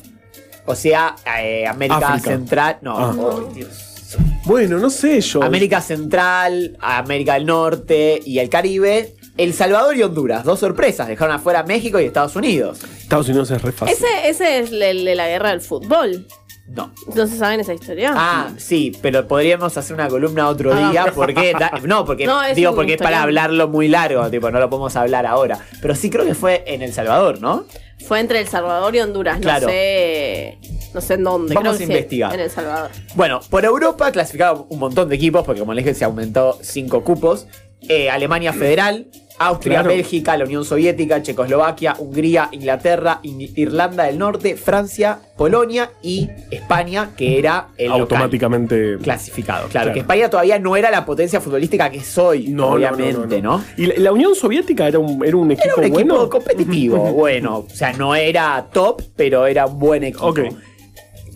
o 0.67 0.75
sea, 0.75 1.17
eh, 1.41 1.67
América 1.67 2.09
África. 2.15 2.31
Central. 2.31 2.79
No, 2.83 2.99
Ah. 2.99 3.15
oh, 3.17 3.41
Dios. 3.55 4.17
Bueno, 4.45 4.79
no 4.79 4.91
sé 4.91 5.21
yo. 5.21 5.43
América 5.43 5.81
Central, 5.81 6.77
América 6.81 7.35
del 7.35 7.47
Norte 7.47 8.21
y 8.25 8.41
el 8.41 8.49
Caribe. 8.49 9.15
El 9.37 9.55
Salvador 9.55 9.97
y 9.97 10.03
Honduras, 10.03 10.45
dos 10.45 10.59
sorpresas, 10.61 11.09
dejaron 11.09 11.35
afuera 11.35 11.63
México 11.63 11.99
y 12.01 12.05
Estados 12.05 12.37
Unidos. 12.37 12.81
Estados 12.99 13.29
Unidos 13.29 13.51
es 13.51 13.63
re 13.63 13.73
fácil. 13.73 13.97
Ese, 13.97 14.29
ese 14.29 14.59
es 14.61 14.73
el 14.73 15.05
de 15.05 15.15
la 15.15 15.27
guerra 15.29 15.51
del 15.51 15.61
fútbol. 15.61 16.27
No. 16.69 16.93
¿No 17.15 17.27
se 17.27 17.37
saben 17.37 17.59
esa 17.61 17.75
historia? 17.75 18.13
Ah, 18.15 18.51
sí, 18.57 18.97
pero 19.03 19.27
podríamos 19.27 19.77
hacer 19.77 19.95
una 19.95 20.09
columna 20.09 20.49
otro 20.49 20.73
Ah, 20.73 20.91
día 20.91 21.03
pero- 21.05 21.17
porque 21.17 21.53
da- 21.59 21.73
no, 21.85 22.05
porque 22.05 22.25
No, 22.27 22.43
es 22.43 22.55
digo 22.57 22.75
porque 22.75 22.95
es 22.95 23.03
para 23.03 23.23
hablarlo 23.23 23.69
muy 23.69 23.89
largo, 23.89 24.31
tipo, 24.31 24.51
no 24.51 24.61
lo 24.61 24.71
podemos 24.71 24.95
hablar 24.97 25.27
ahora, 25.27 25.59
pero 25.83 25.95
sí 25.95 26.09
creo 26.09 26.25
que 26.25 26.35
fue 26.35 26.63
en 26.67 26.83
El 26.83 26.93
Salvador, 26.93 27.41
¿no? 27.41 27.65
Fue 28.07 28.21
entre 28.21 28.39
El 28.41 28.49
Salvador 28.49 28.95
y 28.95 29.01
Honduras. 29.01 29.39
Claro. 29.41 29.67
No 29.67 29.73
sé. 29.73 30.59
No 30.95 31.01
sé 31.01 31.15
en 31.15 31.25
dónde. 31.25 31.55
Vamos 31.55 31.63
Creo 31.63 31.73
a 31.73 31.77
sí, 31.79 31.85
investigar. 31.85 32.35
en 32.35 32.41
El 32.41 32.51
Salvador. 32.51 32.91
Bueno, 33.15 33.41
por 33.49 33.65
Europa 33.65 34.11
clasificaron 34.13 34.67
un 34.69 34.79
montón 34.79 35.09
de 35.09 35.15
equipos, 35.17 35.45
porque 35.45 35.61
como 35.61 35.73
les 35.75 35.85
dije, 35.85 35.95
se 35.95 36.05
aumentó 36.05 36.59
cinco 36.63 37.03
cupos. 37.05 37.47
Eh, 37.89 38.09
Alemania 38.11 38.53
Federal, 38.53 39.09
Austria, 39.47 39.81
Claro. 39.81 39.89
Bélgica, 39.91 40.37
la 40.37 40.45
Unión 40.45 40.65
Soviética, 40.65 41.23
Checoslovaquia, 41.23 41.97
Hungría, 41.99 42.49
Inglaterra, 42.53 43.21
In- 43.23 43.51
Irlanda 43.57 44.05
del 44.05 44.19
Norte, 44.19 44.57
Francia, 44.57 45.19
Polonia 45.37 45.91
y 46.03 46.29
España, 46.51 47.11
que 47.17 47.39
era 47.39 47.69
el 47.77 47.89
local 47.89 48.01
Automáticamente. 48.03 48.99
clasificado. 49.03 49.69
Claro, 49.69 49.71
Claro. 49.71 49.93
que 49.95 50.01
España 50.01 50.31
todavía 50.31 50.59
no 50.59 50.77
era 50.77 50.91
la 50.91 51.05
potencia 51.05 51.41
futbolística 51.41 51.91
que 51.91 52.01
soy, 52.01 52.49
No, 52.49 52.63
no, 52.63 52.69
obviamente, 52.75 53.41
¿no? 53.43 53.63
¿Y 53.77 53.87
la, 53.87 53.95
la 53.99 54.13
Unión 54.13 54.35
Soviética 54.35 54.87
era 54.89 54.99
un, 54.99 55.25
era 55.25 55.37
un 55.37 55.51
equipo 55.51 55.65
Era 55.67 55.77
un 55.77 55.85
equipo 55.85 56.15
bueno? 56.15 56.29
competitivo, 56.31 56.99
bueno. 57.13 57.59
O 57.59 57.69
sea, 57.71 57.93
no 57.93 58.15
era 58.15 58.69
top, 58.73 59.03
pero 59.17 59.47
era 59.47 59.67
un 59.67 59.79
buen 59.79 60.05
equipo. 60.05 60.33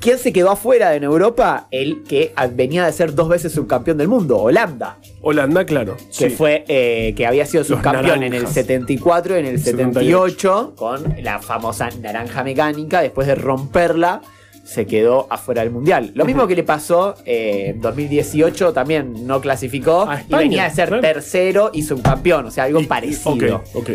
¿Quién 0.00 0.18
se 0.18 0.32
quedó 0.32 0.50
afuera 0.50 0.94
en 0.94 1.02
Europa? 1.04 1.68
El 1.70 2.02
que 2.04 2.32
venía 2.52 2.84
de 2.86 2.92
ser 2.92 3.14
dos 3.14 3.28
veces 3.28 3.52
subcampeón 3.52 3.98
del 3.98 4.08
mundo, 4.08 4.38
Holanda. 4.38 4.98
Holanda, 5.22 5.64
claro. 5.64 5.96
Que 5.96 6.28
sí. 6.28 6.30
fue, 6.30 6.64
eh, 6.68 7.14
que 7.16 7.26
había 7.26 7.46
sido 7.46 7.64
subcampeón 7.64 8.18
en 8.22 8.34
el 8.34 8.42
naranjas. 8.42 8.54
74 8.54 9.36
y 9.36 9.40
en 9.40 9.46
el 9.46 9.58
78, 9.60 10.74
con 10.76 11.16
la 11.22 11.38
famosa 11.40 11.88
naranja 12.00 12.44
mecánica. 12.44 13.00
Después 13.02 13.26
de 13.26 13.34
romperla, 13.34 14.20
se 14.64 14.86
quedó 14.86 15.26
afuera 15.30 15.62
del 15.62 15.70
mundial. 15.70 16.10
Lo 16.14 16.24
mismo 16.24 16.46
que 16.46 16.56
le 16.56 16.62
pasó 16.64 17.14
eh, 17.24 17.68
en 17.74 17.80
2018, 17.80 18.72
también 18.72 19.26
no 19.26 19.40
clasificó. 19.40 20.08
Y 20.28 20.34
venía 20.34 20.64
de 20.64 20.70
ser 20.70 20.88
claro. 20.88 21.00
tercero 21.02 21.70
y 21.72 21.82
subcampeón, 21.82 22.46
o 22.46 22.50
sea, 22.50 22.64
algo 22.64 22.80
Y- 22.80 22.86
parecido. 22.86 23.56
Ok, 23.56 23.76
ok. 23.76 23.90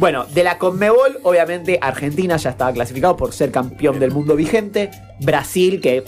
Bueno, 0.00 0.24
de 0.24 0.42
la 0.42 0.56
Conmebol, 0.56 1.18
obviamente 1.24 1.78
Argentina 1.80 2.38
ya 2.38 2.50
estaba 2.50 2.72
clasificado 2.72 3.16
por 3.18 3.32
ser 3.34 3.50
campeón 3.50 4.00
del 4.00 4.10
mundo 4.12 4.34
vigente. 4.34 4.90
Brasil, 5.20 5.78
que 5.80 6.04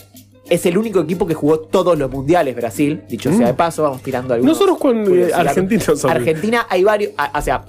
es 0.48 0.64
el 0.64 0.78
único 0.78 1.00
equipo 1.00 1.26
que 1.26 1.34
jugó 1.34 1.60
todos 1.60 1.98
los 1.98 2.10
mundiales, 2.10 2.56
Brasil. 2.56 3.02
Dicho 3.06 3.30
sea 3.34 3.48
de 3.48 3.54
paso, 3.54 3.82
vamos 3.82 4.02
tirando 4.02 4.32
algunos. 4.32 4.54
Nosotros 4.54 4.78
cuando- 4.78 5.14
eh, 5.14 5.30
argentinos 5.34 5.84
somos. 5.84 6.04
Argentina 6.06 6.66
hay 6.70 6.82
varios. 6.84 7.12
a- 7.18 7.38
o 7.38 7.42
sea, 7.42 7.66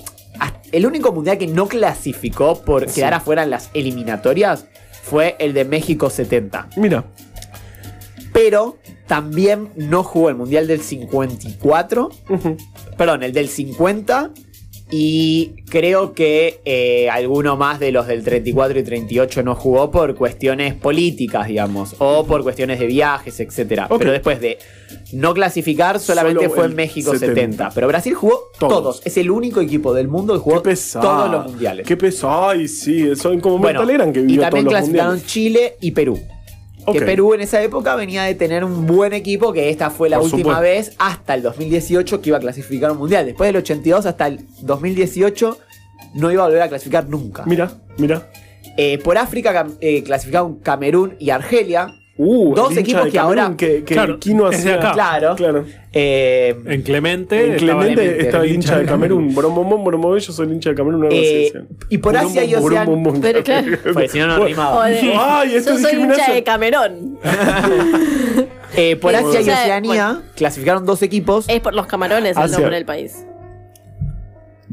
el 0.71 0.85
único 0.85 1.11
mundial 1.11 1.37
que 1.37 1.45
no 1.47 1.67
clasificó 1.67 2.61
por 2.63 2.87
Sí. 2.89 2.95
quedar 3.01 3.15
afuera 3.15 3.43
en 3.43 3.49
las 3.49 3.69
eliminatorias 3.73 4.65
fue 5.03 5.35
el 5.39 5.53
de 5.53 5.65
México 5.65 6.09
70. 6.09 6.69
Mira, 6.77 7.03
Pero 8.31 8.77
también 9.05 9.69
no 9.75 10.01
jugó 10.03 10.29
el 10.29 10.35
mundial 10.35 10.65
del 10.65 10.81
54 10.81 12.09
ujú, 12.27 12.57
perdón, 12.97 13.21
el 13.21 13.31
del 13.31 13.47
50 13.47 14.31
Y 14.95 15.55
creo 15.71 16.13
que 16.13 16.61
eh, 16.65 17.09
alguno 17.09 17.57
más 17.57 17.79
de 17.79 17.91
los 17.91 18.05
del 18.05 18.23
34 18.23 18.77
y 18.77 18.83
38 18.83 19.41
no 19.41 19.55
jugó 19.55 19.89
por 19.89 20.13
cuestiones 20.13 20.75
políticas, 20.75 21.47
digamos, 21.47 21.95
o 21.97 22.27
por 22.27 22.43
cuestiones 22.43 22.77
de 22.77 22.85
viajes, 22.85 23.39
etcétera. 23.39 23.87
Ok. 23.89 23.97
Pero 23.97 24.11
después 24.11 24.39
de 24.39 24.59
no 25.11 25.33
clasificar, 25.33 25.99
solamente 25.99 26.43
Solo 26.43 26.55
fue 26.55 26.65
en 26.67 26.75
México 26.75 27.11
70. 27.13 27.33
70. 27.33 27.69
Pero 27.73 27.87
Brasil 27.87 28.13
jugó 28.13 28.51
todos. 28.59 28.71
Todos. 28.71 29.01
Es 29.03 29.17
el 29.17 29.31
único 29.31 29.61
equipo 29.61 29.95
del 29.95 30.09
mundo 30.09 30.35
que 30.35 30.39
jugó 30.41 30.61
todos 30.61 31.31
los 31.31 31.45
mundiales. 31.47 31.87
Qué 31.87 31.97
pesado. 31.97 32.49
Ay, 32.49 32.67
sí. 32.67 33.15
Son 33.15 33.39
como 33.39 33.57
Bueno, 33.57 33.87
Bertal 33.87 34.13
que 34.13 34.19
y 34.19 34.23
vivió 34.23 34.41
también 34.41 34.65
todos 34.65 34.73
los 34.73 34.81
clasificaron. 34.81 35.23
Chile 35.25 35.75
y 35.81 35.89
Perú. 35.89 36.19
Que 36.91 37.01
Perú 37.01 37.33
en 37.33 37.41
esa 37.41 37.61
época 37.61 37.95
venía 37.95 38.23
de 38.23 38.35
tener 38.35 38.63
un 38.63 38.85
buen 38.85 39.13
equipo, 39.13 39.53
que 39.53 39.69
esta 39.69 39.89
fue 39.89 40.09
la 40.09 40.17
Por 40.17 40.25
última 40.25 40.55
supuesto. 40.55 40.61
vez 40.61 40.95
hasta 40.99 41.33
el 41.35 41.41
2018 41.41 42.21
que 42.21 42.29
iba 42.29 42.37
a 42.37 42.41
clasificar 42.41 42.91
un 42.91 42.97
mundial. 42.97 43.25
Después 43.25 43.47
del 43.47 43.57
82 43.57 44.05
hasta 44.05 44.27
el 44.27 44.45
2018 44.61 45.57
no 46.15 46.31
iba 46.31 46.43
a 46.43 46.47
volver 46.47 46.61
a 46.61 46.69
clasificar 46.69 47.07
nunca. 47.07 47.43
Mira, 47.45 47.71
mira. 47.97 48.29
Eh, 48.75 48.97
por 48.97 49.17
África 49.17 49.67
eh, 49.81 50.03
clasificaron 50.03 50.59
Camerún 50.59 51.15
y 51.19 51.29
Argelia. 51.29 51.87
Uh, 52.15 52.53
Dos 52.53 52.73
el 52.73 52.77
equipos 52.77 53.05
que 53.05 53.11
Camerún 53.13 53.39
ahora- 53.39 53.57
Que, 53.57 53.83
que 53.83 53.93
Claro, 53.95 54.19
Kino 54.19 54.47
es 54.51 54.63
de 54.63 54.73
hacía- 54.73 54.79
acá. 54.79 54.93
Claro. 54.93 55.35
Claro. 55.35 55.65
Eh, 55.91 56.55
En 56.67 56.81
Clemente. 56.83 57.43
En 57.43 57.53
estaba 57.53 57.81
Clemente 57.81 58.21
estaba 58.21 58.43
el 58.43 58.51
hincha 58.51 58.77
de 58.77 58.85
Camerún. 58.85 59.33
Boromomón, 59.33 59.83
Boromomón, 59.83 60.19
yo 60.19 60.31
soy 60.31 60.45
el 60.45 60.53
hincha 60.53 60.69
de 60.69 60.75
Camerún. 60.75 61.07
eh, 61.11 61.51
y 61.89 61.97
por 61.97 62.15
Asia 62.15 62.43
y 62.43 62.53
Boromomón, 62.53 62.65
Oceanía. 62.71 62.85
Boromomón. 62.85 63.21
Pero 63.21 63.43
claro. 63.43 63.77
Porque 63.93 64.07
si 64.09 64.19
no, 64.19 64.27
no 64.27 64.45
rimaba. 64.45 64.85
Ay, 64.85 65.55
esto 65.55 65.71
yo 65.71 65.75
es 65.75 65.81
soy 65.81 65.81
hincha 65.81 65.89
discriminación. 65.89 66.35
de 66.35 66.43
Camerón. 66.43 67.19
Eh, 68.75 68.95
por 68.95 69.15
Asia 69.15 69.39
y 69.41 69.43
Oceanía 69.49 70.07
bueno. 70.13 70.21
clasificaron 70.35 70.83
dos 70.83 71.03
equipos. 71.03 71.45
Es 71.47 71.59
por 71.61 71.75
los 71.75 71.85
camarones 71.85 72.35
el 72.35 72.43
Asia. 72.43 72.57
nombre 72.57 72.75
del 72.77 72.85
país. 72.85 73.23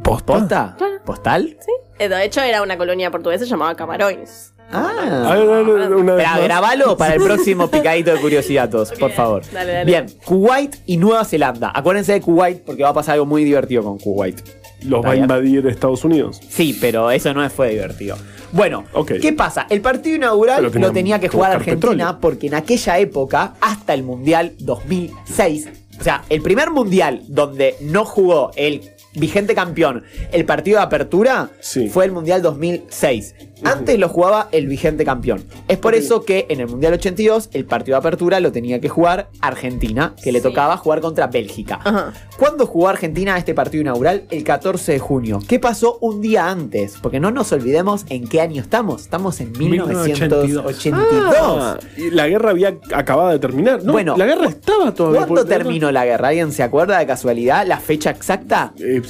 ¿Posta? 0.03 0.77
¿Postal? 1.05 1.57
¿Sí? 1.61 1.73
Eh, 1.99 2.09
De 2.09 2.25
hecho, 2.25 2.41
era 2.41 2.63
una 2.63 2.79
colonia 2.79 3.11
portuguesa 3.11 3.45
llamada 3.45 3.75
Camarões. 3.77 4.50
Ah. 4.73 5.35
ver, 5.35 5.49
a 5.49 5.63
ver, 5.63 5.95
una 5.95 6.15
vez 6.15 6.27
más. 6.27 6.43
grabalo 6.43 6.97
para 6.97 7.15
el 7.15 7.23
próximo 7.23 7.69
picadito 7.71 8.13
de 8.13 8.21
curiosidades, 8.21 8.93
por 8.99 9.11
favor. 9.13 9.43
dale, 9.53 9.73
dale. 9.73 9.85
Bien, 9.85 10.07
Kuwait 10.25 10.77
y 10.87 10.97
Nueva 10.97 11.25
Zelanda. 11.25 11.73
Acuérdense 11.75 12.13
de 12.13 12.21
Kuwait 12.21 12.63
porque 12.63 12.83
va 12.83 12.91
a 12.91 12.95
pasar 12.95 13.15
algo 13.15 13.27
muy 13.27 13.45
divertido 13.45 13.83
con 13.83 13.99
Kuwait. 13.99 14.41
Los 14.85 15.05
va 15.05 15.11
a 15.11 15.17
invadir 15.17 15.67
Estados 15.67 16.05
Unidos. 16.05 16.41
Sí, 16.49 16.77
pero 16.81 17.11
eso 17.11 17.35
no 17.35 17.49
fue 17.51 17.71
divertido. 17.71 18.17
Bueno, 18.53 18.85
Ok. 18.95 19.13
¿qué 19.21 19.33
pasa? 19.33 19.67
El 19.69 19.81
partido 19.83 20.17
inaugural 20.17 20.71
lo 20.73 20.93
tenía 20.93 21.19
que 21.21 21.29
jugar 21.29 21.53
Argentina 21.53 21.91
petróleo. 21.91 22.19
porque 22.21 22.47
en 22.47 22.55
aquella 22.55 22.99
época, 22.99 23.55
hasta 23.61 23.93
el 23.95 24.03
Mundial 24.03 24.55
2006, 24.59 25.69
o 26.01 26.03
sea, 26.03 26.23
el 26.31 26.41
primer 26.41 26.71
Mundial 26.71 27.23
donde 27.29 27.77
no 27.83 28.05
jugó 28.07 28.53
el 28.57 28.81
vigente 29.13 29.55
campeón 29.57 30.05
el 30.33 30.45
partido 30.45 30.79
de 30.79 30.85
apertura 30.85 31.51
Sí. 31.61 31.89
fue 31.89 32.05
el 32.07 32.13
Mundial 32.13 32.41
2006. 32.43 33.35
Antes 33.65 33.99
lo 33.99 34.09
jugaba 34.09 34.49
el 34.53 34.67
vigente 34.67 35.05
campeón. 35.05 35.45
Es 35.69 35.79
por 35.79 35.95
eso 35.95 36.25
que 36.25 36.47
en 36.49 36.61
el 36.61 36.69
Mundial 36.69 36.95
82 36.95 37.51
el 37.53 37.65
partido 37.65 37.97
de 37.97 37.99
apertura 37.99 38.41
lo 38.41 38.53
tenía 38.53 38.81
que 38.81 38.89
jugar 38.89 39.29
Argentina, 39.41 40.15
que 40.23 40.33
le 40.33 40.41
tocaba 40.41 40.77
jugar 40.77 41.01
contra 41.01 41.27
Bélgica. 41.27 41.81
Ajá. 41.85 42.13
¿Cuándo 42.39 42.67
jugó 42.67 42.89
Argentina 42.89 43.37
este 43.37 43.55
partido 43.55 43.83
inaugural? 43.83 44.25
El 44.31 44.45
14 44.45 44.93
de 44.93 44.99
junio. 44.99 45.41
¿Qué 45.47 45.59
pasó 45.59 45.99
un 46.01 46.21
día 46.21 46.49
antes? 46.49 46.97
Porque 47.03 47.21
no 47.21 47.31
nos 47.31 47.53
olvidemos 47.53 48.07
en 48.09 48.27
qué 48.27 48.41
año 48.41 48.63
estamos. 48.63 49.03
Estamos 49.03 49.41
en 49.41 49.53
1982. 49.53 50.77
Ah, 50.93 51.79
y 51.97 52.11
la 52.11 52.29
guerra 52.29 52.51
había 52.51 52.79
acabado 52.95 53.31
de 53.31 53.39
terminar. 53.39 53.85
No, 53.85 53.93
Bueno, 53.93 54.17
la 54.17 54.27
guerra 54.27 54.47
estaba 54.49 54.95
todavía. 54.95 55.27
¿Cuándo 55.27 55.45
terminó 55.45 55.93
la 55.93 56.05
guerra? 56.05 56.29
¿Alguien 56.29 56.53
se 56.53 56.63
acuerda 56.63 56.99
de 56.99 57.07
casualidad 57.07 57.67
la 57.67 57.79
fecha 57.79 58.11
exacta? 58.11 58.73
Eh, 58.79 59.03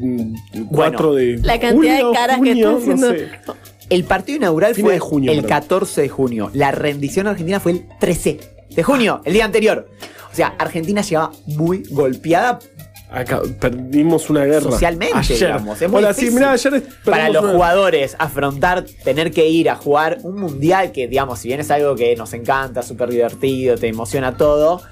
mm, 0.00 0.34
4 0.70 1.14
de. 1.14 1.38
La 1.42 1.58
cantidad 1.58 1.96
de 1.96 2.02
julio, 2.02 2.12
caras 2.12 2.36
que 2.36 2.50
junio, 2.50 2.70
está 2.70 2.92
haciendo. 2.92 3.06
No 3.08 3.14
sé. 3.14 3.28
El 3.90 4.04
partido 4.04 4.36
inaugural 4.38 4.74
Fines 4.74 4.86
fue 4.86 4.94
de 4.94 4.98
junio, 5.00 5.32
el 5.32 5.38
perdón. 5.42 5.60
14 5.60 6.02
de 6.02 6.08
junio. 6.08 6.50
La 6.54 6.70
rendición 6.70 7.26
argentina 7.26 7.60
fue 7.60 7.72
el 7.72 7.84
13 8.00 8.40
de 8.70 8.82
junio, 8.82 9.20
el 9.24 9.32
día 9.34 9.44
anterior. 9.44 9.88
O 10.32 10.34
sea, 10.36 10.54
Argentina 10.58 11.00
llegaba 11.02 11.32
muy 11.46 11.82
golpeada 11.90 12.58
Acá 13.10 13.40
perdimos 13.60 14.28
una 14.28 14.44
guerra. 14.44 14.72
socialmente, 14.72 15.16
Ayer. 15.16 15.38
digamos. 15.38 15.80
Es 15.80 15.88
muy 15.88 15.98
Hola, 15.98 16.12
sí, 16.12 16.22
difícil 16.22 16.34
mirá, 16.40 16.50
ayer 16.52 16.82
para 17.04 17.28
los 17.28 17.44
una- 17.44 17.52
jugadores 17.52 18.16
afrontar, 18.18 18.84
tener 19.04 19.30
que 19.30 19.46
ir 19.48 19.70
a 19.70 19.76
jugar 19.76 20.18
un 20.24 20.40
mundial 20.40 20.90
que, 20.90 21.06
digamos, 21.06 21.38
si 21.38 21.46
bien 21.46 21.60
es 21.60 21.70
algo 21.70 21.94
que 21.94 22.16
nos 22.16 22.32
encanta, 22.32 22.82
súper 22.82 23.10
divertido, 23.10 23.76
te 23.78 23.86
emociona 23.86 24.36
todo, 24.36 24.82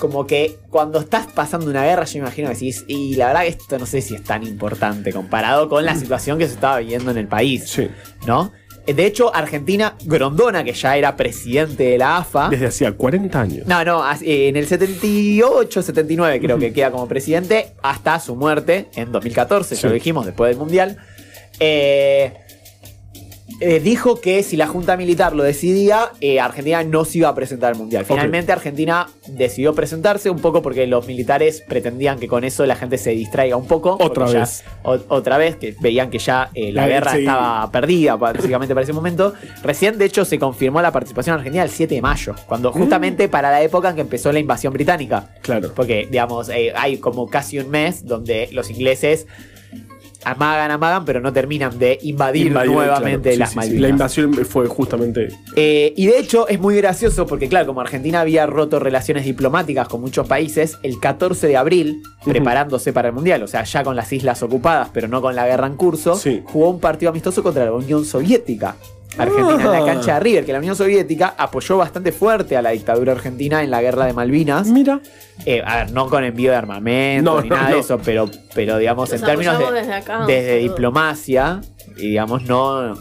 como 0.00 0.26
que 0.26 0.58
cuando 0.70 0.98
estás 0.98 1.26
pasando 1.28 1.70
una 1.70 1.84
guerra, 1.84 2.04
yo 2.06 2.14
me 2.14 2.18
imagino 2.26 2.48
que 2.48 2.54
decís, 2.54 2.84
y 2.88 3.14
la 3.14 3.28
verdad 3.28 3.42
que 3.42 3.48
esto 3.48 3.78
no 3.78 3.86
sé 3.86 4.00
si 4.00 4.16
es 4.16 4.24
tan 4.24 4.42
importante 4.42 5.12
comparado 5.12 5.68
con 5.68 5.84
la 5.84 5.94
situación 5.94 6.38
que 6.38 6.48
se 6.48 6.54
estaba 6.54 6.78
viviendo 6.80 7.12
en 7.12 7.18
el 7.18 7.28
país, 7.28 7.68
Sí. 7.68 7.88
¿no? 8.26 8.50
Eh, 8.86 8.94
De 8.94 9.04
hecho, 9.06 9.32
Argentina, 9.34 9.94
Grondona, 10.06 10.64
que 10.64 10.72
ya 10.72 10.96
era 10.96 11.14
presidente 11.14 11.82
de 11.84 11.98
la 11.98 12.16
AFA, 12.16 12.48
Desde 12.48 12.66
hacía 12.66 12.90
40 12.92 13.40
años. 13.40 13.66
no, 13.66 13.84
no, 13.84 14.02
eh, 14.22 14.48
en 14.48 14.56
el 14.56 14.66
78, 14.66 15.82
79 15.82 16.40
creo 16.40 16.58
que 16.58 16.72
queda 16.72 16.90
como 16.90 17.06
presidente 17.06 17.74
hasta 17.82 18.18
su 18.18 18.34
muerte 18.36 18.88
en 18.96 19.12
2014, 19.12 19.74
ya 19.74 19.80
Sí. 19.82 19.86
lo 19.86 19.92
dijimos, 19.92 20.24
después 20.26 20.48
del 20.48 20.58
Mundial. 20.58 20.96
Eh, 21.60 22.32
eh, 23.60 23.78
dijo 23.80 24.20
que 24.20 24.42
si 24.42 24.56
la 24.56 24.66
Junta 24.66 24.96
Militar 24.96 25.34
lo 25.36 25.42
decidía, 25.42 26.10
eh, 26.20 26.40
Argentina 26.40 26.82
no 26.82 27.04
se 27.04 27.18
iba 27.18 27.28
a 27.28 27.34
presentar 27.34 27.72
al 27.72 27.78
Mundial. 27.78 28.04
Finalmente 28.06 28.52
Argentina 28.52 29.06
decidió 29.28 29.74
presentarse 29.74 30.30
un 30.30 30.38
poco 30.38 30.62
porque 30.62 30.86
los 30.86 31.06
militares 31.06 31.62
pretendían 31.68 32.18
que 32.18 32.26
con 32.26 32.44
eso 32.44 32.64
la 32.66 32.74
gente 32.76 32.96
se 32.98 33.10
distraiga 33.10 33.56
un 33.56 33.66
poco. 33.66 33.96
Otra 34.00 34.26
ya- 34.26 34.40
vez. 34.40 34.64
o- 34.82 34.98
otra 35.08 35.36
vez, 35.38 35.56
que 35.56 35.74
veían 35.80 36.10
que 36.10 36.18
ya 36.18 36.50
eh, 36.54 36.72
la 36.72 36.82
La- 36.82 36.88
guerra 36.88 37.12
sí. 37.12 37.18
estaba 37.18 37.70
perdida 37.70 38.16
básicamente 38.16 38.74
para 38.74 38.84
ese 38.84 38.92
momento. 38.92 39.34
Recién, 39.62 39.98
de 39.98 40.06
hecho, 40.06 40.24
se 40.24 40.38
confirmó 40.38 40.80
la 40.82 40.90
participación 40.92 41.36
argentina 41.36 41.62
el 41.62 41.70
7 41.70 41.94
de 41.94 42.02
mayo, 42.02 42.34
cuando 42.46 42.72
justamente 42.72 43.28
para 43.28 43.50
la 43.50 43.62
época 43.62 43.90
en 43.90 43.94
que 43.96 44.00
empezó 44.00 44.32
la 44.32 44.38
invasión 44.40 44.72
británica. 44.72 45.28
Claro. 45.42 45.72
Porque, 45.74 46.08
digamos, 46.10 46.48
hay 46.48 46.96
como 46.98 47.28
casi 47.28 47.58
un 47.58 47.68
mes 47.70 48.04
donde 48.06 48.48
los 48.52 48.70
ingleses 48.70 49.26
amagan, 50.24 50.70
amagan, 50.70 51.04
pero 51.04 51.20
no 51.20 51.32
terminan 51.32 51.78
de 51.78 51.98
invadir, 52.02 52.48
Invadir, 52.48 52.72
nuevamente 52.72 53.34
claro. 53.34 53.34
Sí, 53.34 53.38
las 53.38 53.48
sí, 53.48 53.52
sí. 53.52 53.56
Malvinas. 53.58 53.82
La 53.82 53.88
invasión 53.88 54.34
fue 54.44 54.66
justamente. 54.66 55.28
Eh, 55.56 55.92
y 55.96 56.06
de 56.06 56.18
hecho 56.18 56.48
es 56.48 56.60
muy 56.60 56.76
gracioso 56.76 57.26
porque, 57.26 57.48
claro, 57.48 57.66
como 57.66 57.80
Argentina 57.80 58.20
había 58.20 58.46
roto 58.46 58.78
relaciones 58.78 59.24
diplomáticas 59.24 59.88
con 59.88 60.00
muchos 60.00 60.26
países, 60.26 60.78
el 60.82 61.00
14 61.00 61.46
de 61.46 61.56
abril, 61.56 62.02
preparándose 62.24 62.92
para 62.92 63.08
el 63.08 63.14
Mundial, 63.14 63.42
o 63.42 63.48
sea, 63.48 63.64
ya 63.64 63.82
con 63.82 63.96
las 63.96 64.12
islas 64.12 64.42
ocupadas, 64.42 64.90
pero 64.92 65.08
no 65.08 65.20
con 65.22 65.34
la 65.34 65.46
guerra 65.46 65.66
en 65.66 65.76
curso, 65.76 66.20
jugó 66.44 66.70
un 66.70 66.80
partido 66.80 67.10
amistoso 67.10 67.42
contra 67.42 67.64
la 67.64 67.72
Unión 67.72 68.04
Soviética. 68.04 68.76
Argentina 69.18 69.64
en 69.64 69.70
la 69.72 69.78
Ah. 69.78 69.84
cancha 69.86 70.14
de 70.14 70.20
River, 70.20 70.44
que 70.46 70.52
la 70.52 70.58
Unión 70.58 70.76
Soviética 70.76 71.34
apoyó 71.36 71.76
bastante 71.76 72.12
fuerte 72.12 72.56
a 72.56 72.62
la 72.62 72.70
dictadura 72.70 73.12
argentina 73.12 73.62
en 73.62 73.70
la 73.70 73.82
guerra 73.82 74.06
de 74.06 74.12
Malvinas. 74.12 74.68
Mira. 74.68 75.00
Eh, 75.46 75.62
a 75.64 75.78
ver, 75.84 75.92
no 75.92 76.08
con 76.08 76.22
envío 76.24 76.50
de 76.50 76.56
armamento 76.56 77.34
No, 77.34 77.40
ni 77.42 77.48
no, 77.48 77.56
nada 77.56 77.68
no. 77.70 77.74
de 77.74 77.80
eso, 77.80 77.98
pero, 78.04 78.30
pero 78.54 78.78
digamos, 78.78 79.10
Los 79.10 79.20
en 79.20 79.26
términos 79.26 79.58
de, 79.58 79.72
desde 79.72 79.94
acá, 79.94 80.24
desde 80.26 80.56
diplomacia, 80.58 81.60
y 81.96 82.08
digamos, 82.08 82.42
no, 82.44 82.94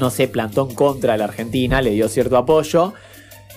no 0.00 0.10
se 0.10 0.28
plantó 0.28 0.68
en 0.68 0.74
contra 0.74 1.12
de 1.12 1.18
la 1.18 1.24
Argentina, 1.24 1.82
le 1.82 1.90
dio 1.90 2.08
cierto 2.08 2.36
apoyo, 2.36 2.94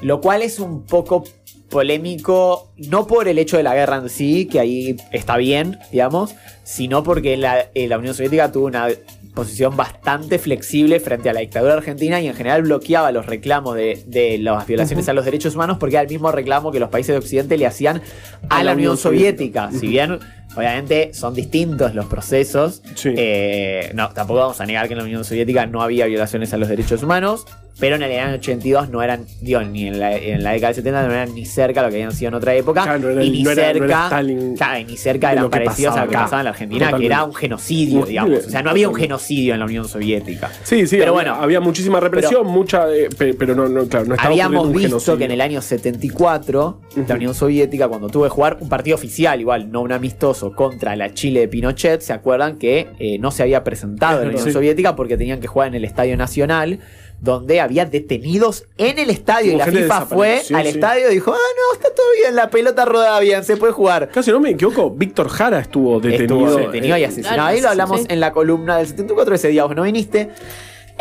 lo 0.02 0.22
cual 0.22 0.42
es 0.44 0.60
un 0.60 0.86
poco 0.86 1.24
polémico, 1.70 2.72
no 2.78 3.08
por 3.08 3.28
el 3.28 3.40
hecho 3.40 3.58
de 3.58 3.64
la 3.64 3.74
guerra 3.74 3.96
en 3.98 4.10
sí, 4.10 4.46
que 4.46 4.60
ahí 4.60 4.98
está 5.12 5.38
bien, 5.38 5.80
digamos, 5.92 6.36
sino 6.64 7.02
porque 7.04 7.38
la, 7.38 7.68
eh, 7.74 7.88
la 7.88 7.98
Unión 7.98 8.14
Soviética 8.14 8.52
tuvo 8.52 8.66
una 8.68 8.88
posición 9.34 9.78
bastante 9.78 10.40
flexible 10.40 11.00
frente 11.00 11.30
a 11.30 11.34
la 11.34 11.40
dictadura 11.40 11.74
argentina 11.74 12.20
y 12.22 12.28
en 12.28 12.34
general 12.34 12.64
bloqueaba 12.64 13.12
los 13.12 13.26
reclamos 13.26 13.76
de, 13.76 14.04
de 14.06 14.38
las 14.38 14.68
violaciones 14.68 15.08
a 15.10 15.14
los 15.14 15.26
derechos 15.26 15.56
humanos 15.56 15.78
porque 15.80 15.96
era 15.96 16.04
el 16.04 16.10
mismo 16.10 16.32
reclamo 16.32 16.72
que 16.72 16.80
los 16.80 16.90
países 16.90 17.14
de 17.14 17.20
Occidente 17.20 17.58
le 17.58 17.66
hacían 17.66 18.02
a, 18.50 18.64
la, 18.64 18.74
Unión 18.74 18.98
Soviética. 18.98 19.72
Si 19.72 19.88
bien, 19.88 20.20
obviamente, 20.56 21.14
son 21.14 21.34
distintos 21.34 21.96
los 21.96 22.06
procesos, 22.06 22.82
Sí. 22.96 23.14
eh, 23.16 23.92
no, 23.94 24.10
tampoco 24.10 24.40
vamos 24.40 24.62
a 24.62 24.66
negar 24.66 24.88
que 24.88 24.94
en 24.94 25.00
la 25.00 25.04
Unión 25.06 25.24
Soviética 25.24 25.66
no 25.66 25.82
había 25.82 26.06
violaciones 26.06 26.54
a 26.54 26.58
los 26.58 26.68
derechos 26.70 27.04
humanos, 27.04 27.46
pero 27.80 27.96
en 27.96 28.04
el 28.04 28.20
año 28.20 28.36
82 28.36 28.90
no 28.90 29.02
eran, 29.02 29.26
digo, 29.42 29.62
ni 29.62 29.88
en 29.88 29.98
la, 30.00 30.16
en 30.16 30.44
la 30.44 30.52
década 30.52 30.68
del 30.68 30.76
70 30.76 31.08
no 31.08 31.14
eran 31.14 31.34
ni 31.34 31.46
cerca 31.46 31.82
lo 31.82 31.90
que 31.90 31.96
habían 31.96 32.12
sido 32.12 32.28
en 32.28 32.36
otra 32.36 32.54
época, 32.54 32.84
Claro, 32.84 33.00
no 33.00 33.10
era- 33.10 33.24
y 33.24 33.32
ni 33.32 33.44
no 33.44 33.50
era- 33.52 33.64
no 33.64 33.70
era 33.70 33.80
cerca, 33.88 34.04
Stalin 34.06 34.56
claro, 34.56 34.80
y 34.80 34.84
ni 34.86 34.98
cerca 34.98 35.28
de 35.30 35.34
eran 35.38 35.50
parecidos 35.50 35.96
a 35.96 36.04
lo 36.06 36.12
que 36.12 36.18
pasaba 36.18 36.42
en 36.42 36.44
la 36.44 36.50
Argentina, 36.52 36.94
que 36.96 37.06
era 37.06 37.24
un 37.24 37.34
genocidio, 37.34 38.06
digamos. 38.06 38.46
O 38.46 38.50
sea, 38.50 38.62
no 38.62 38.70
había 38.70 38.88
un 38.90 38.94
genocidio 38.96 39.54
en 39.54 39.60
la 39.62 39.66
Unión 39.66 39.88
Soviética. 39.88 40.52
Sí, 40.64 40.86
sí, 40.86 40.98
Pero 40.98 41.12
había, 41.16 41.32
bueno, 41.32 41.44
había 41.44 41.60
muchísima 41.60 42.00
represión, 42.00 42.46
mucha. 42.46 42.88
eh, 42.94 43.10
pe- 43.18 43.34
pero 43.34 43.56
no, 43.56 43.68
no, 43.68 43.86
claro, 43.88 44.06
no 44.06 44.14
estaba 44.16 44.30
Habíamos 44.32 44.68
un 44.68 44.74
visto 44.74 44.88
genocidio. 44.90 45.18
que 45.18 45.26
en 45.26 45.32
el 45.32 45.42
año 45.42 45.62
74, 45.62 46.82
la 46.96 47.02
Ujú. 47.04 47.14
Unión 47.14 47.34
Soviética, 47.34 47.88
cuando 47.88 48.10
tuvo 48.10 48.24
que 48.26 48.30
jugar 48.30 48.58
un 48.60 48.70
partido 48.70 48.96
oficial, 48.96 49.40
igual, 49.40 49.72
no 49.72 49.82
un 49.82 49.92
amistoso, 49.92 50.41
contra 50.50 50.96
la 50.96 51.14
Chile 51.14 51.42
de 51.42 51.48
Pinochet, 51.48 52.02
¿se 52.02 52.14
acuerdan 52.14 52.58
que 52.58 52.88
eh, 53.00 53.20
no 53.20 53.30
se 53.30 53.44
había 53.44 53.64
presentado 53.64 54.20
Es 54.20 54.24
en 54.24 54.28
la. 54.28 54.34
Unión 54.34 54.48
Sí. 54.48 54.52
Soviética 54.52 54.96
porque 54.96 55.18
tenían 55.18 55.40
que 55.40 55.48
jugar 55.48 55.68
en 55.68 55.76
el 55.76 55.86
Estadio 55.86 56.18
Nacional? 56.18 56.80
donde 57.22 57.62
había 57.62 57.86
detenidos 57.86 58.66
en 58.80 58.98
el 58.98 59.12
estadio 59.12 59.54
y 59.54 59.56
la 59.56 59.68
FIFA 59.68 60.08
fue 60.08 60.42
al 60.54 60.64
sí. 60.64 60.70
estadio 60.70 61.12
y 61.12 61.14
dijo, 61.14 61.32
ah, 61.32 61.38
no, 61.38 61.76
está 61.76 61.94
todo 61.94 62.08
bien, 62.20 62.36
la 62.36 62.50
pelota 62.50 62.84
rodaba 62.84 63.20
bien, 63.20 63.44
se 63.44 63.58
puede 63.58 63.74
jugar. 63.74 64.10
Casi 64.10 64.32
no 64.32 64.40
me 64.40 64.50
equivoco, 64.50 64.90
Víctor 64.90 65.30
Jara 65.30 65.60
estuvo 65.60 66.00
detenido. 66.00 66.48
Estuvo 66.48 66.58
detenido 66.66 66.98
y 66.98 67.04
eh, 67.04 67.06
asesinado. 67.06 67.44
Ahí 67.44 67.62
lo 67.62 67.70
hablamos 67.70 68.02
sí. 68.02 68.08
en 68.10 68.20
la 68.20 68.32
columna 68.32 68.78
del 68.78 68.88
74, 68.88 69.36
ese 69.36 69.50
día 69.50 69.66
vos 69.66 69.76
no 69.76 69.84
viniste. 69.84 70.32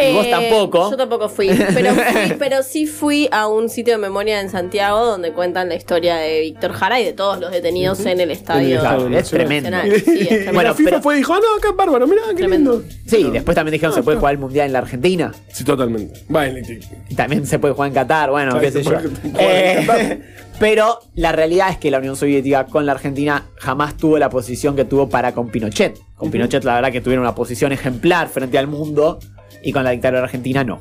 Y 0.08 0.12
vos 0.14 0.26
Eh, 0.26 0.30
tampoco. 0.30 0.90
Yo 0.90 0.96
tampoco 0.96 1.28
fui 1.28 1.48
pero, 1.74 1.94
fui. 1.94 2.34
pero 2.38 2.62
sí 2.62 2.86
fui 2.86 3.28
a 3.32 3.46
un 3.48 3.68
sitio 3.68 3.94
de 3.94 3.98
memoria 3.98 4.40
en 4.40 4.48
Santiago 4.50 5.04
donde 5.04 5.32
cuentan 5.32 5.68
la 5.68 5.74
historia 5.74 6.16
de 6.16 6.40
Víctor 6.40 6.72
Jara 6.72 7.00
y 7.00 7.04
de 7.04 7.12
todos 7.12 7.38
los 7.40 7.50
detenidos 7.50 8.00
en 8.06 8.20
el 8.20 8.30
estadio. 8.30 8.76
Estadio 8.76 9.18
es 9.18 9.28
tremendo. 9.30 9.70
Sí, 9.82 9.90
es 9.94 10.04
tremendo. 10.04 10.52
Bueno, 10.52 10.68
la 10.70 10.74
FIFA 10.74 10.90
pero- 10.90 11.02
fue 11.02 11.14
y 11.14 11.18
dijo, 11.18 11.34
ah, 11.34 11.40
no, 11.42 11.56
acá 11.58 11.68
es 11.70 11.76
bárbaro, 11.76 12.06
mirá, 12.06 12.22
qué 12.30 12.34
Tremendo. 12.36 12.72
lindo. 12.80 12.94
Sí, 13.06 13.28
después 13.32 13.54
también 13.54 13.72
dijeron 13.72 13.94
se 13.94 14.02
puede 14.02 14.18
jugar 14.18 14.32
el 14.34 14.38
mundial 14.40 14.66
en 14.66 14.72
la 14.72 14.78
Argentina. 14.80 15.32
Sí, 15.52 15.64
totalmente. 15.64 16.20
Y 17.08 17.14
también 17.14 17.46
se 17.46 17.58
puede 17.58 17.74
jugar 17.74 17.88
en 17.88 17.94
Qatar, 17.94 18.30
bueno, 18.30 18.58
qué 18.60 18.70
sé 18.70 18.82
yo. 18.82 18.92
Eh, 19.38 20.20
pero 20.58 21.00
la 21.14 21.32
realidad 21.32 21.70
es 21.70 21.78
que 21.78 21.90
la 21.90 21.98
Unión 21.98 22.16
Soviética 22.16 22.66
con 22.66 22.84
la 22.86 22.92
Argentina 22.92 23.46
jamás 23.56 23.96
tuvo 23.96 24.18
la 24.18 24.28
posición 24.28 24.76
que 24.76 24.84
tuvo 24.84 25.08
para 25.08 25.32
con 25.32 25.48
Pinochet. 25.48 25.98
Con 26.16 26.30
Pinochet 26.30 26.64
la 26.64 26.74
verdad 26.74 26.92
que 26.92 27.00
tuvieron 27.00 27.24
una 27.24 27.34
posición 27.34 27.72
ejemplar 27.72 28.28
frente 28.28 28.58
al 28.58 28.66
mundo 28.66 29.18
y 29.62 29.72
con 29.72 29.84
la 29.84 29.90
dictadura 29.90 30.22
argentina 30.22 30.64
no. 30.64 30.80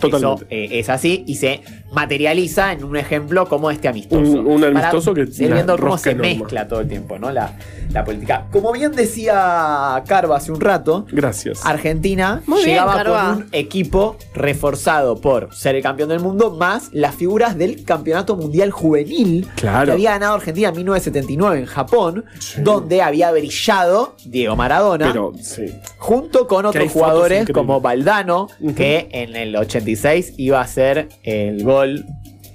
Totalmente. 0.00 0.16
Eso 0.16 0.38
eh, 0.50 0.68
es 0.72 0.88
así 0.88 1.24
y 1.26 1.36
se 1.36 1.60
materializa 1.94 2.72
en 2.72 2.84
un 2.84 2.96
ejemplo 2.96 3.48
como 3.48 3.70
este 3.70 3.88
amistoso. 3.88 4.20
Un- 4.20 4.46
un 4.46 4.64
amistoso 4.64 5.14
Para 5.14 5.26
que 5.26 5.30
viendo 5.46 5.76
cómo 5.78 5.96
se 5.98 6.10
enorme. 6.10 6.34
mezcla 6.36 6.68
todo 6.68 6.80
el 6.80 6.88
tiempo, 6.88 7.18
¿no? 7.18 7.30
La, 7.30 7.52
la 7.92 8.04
política. 8.04 8.46
Como 8.52 8.72
bien 8.72 8.92
decía 8.92 10.02
Carva 10.06 10.36
hace 10.36 10.52
un 10.52 10.60
rato, 10.60 11.06
Gracias. 11.10 11.64
Argentina 11.64 12.42
Muy 12.46 12.62
llegaba 12.64 13.04
con 13.04 13.36
un 13.38 13.46
equipo 13.52 14.16
reforzado 14.34 15.20
por 15.20 15.54
ser 15.54 15.76
el 15.76 15.82
campeón 15.82 16.08
del 16.08 16.20
mundo, 16.20 16.50
más 16.50 16.90
las 16.92 17.14
figuras 17.14 17.56
del 17.56 17.84
campeonato 17.84 18.36
mundial 18.36 18.70
juvenil 18.70 19.46
Claro. 19.56 19.86
que 19.86 19.92
había 19.92 20.10
ganado 20.12 20.34
Argentina 20.34 20.68
en 20.68 20.76
1979 20.76 21.58
en 21.60 21.66
Japón, 21.66 22.24
Sí. 22.38 22.60
donde 22.62 23.02
había 23.02 23.30
brillado 23.30 24.16
Diego 24.24 24.56
Maradona, 24.56 25.06
Pero, 25.08 25.32
sí. 25.40 25.66
junto 25.98 26.46
con 26.46 26.66
otros 26.66 26.90
jugadores 26.92 27.46
como 27.52 27.80
Valdano, 27.80 28.48
Ujú. 28.60 28.74
que 28.74 29.08
en 29.12 29.36
el 29.36 29.54
86 29.56 30.34
iba 30.36 30.58
a 30.58 30.62
hacer 30.62 31.08
el 31.22 31.62
gol, 31.62 31.83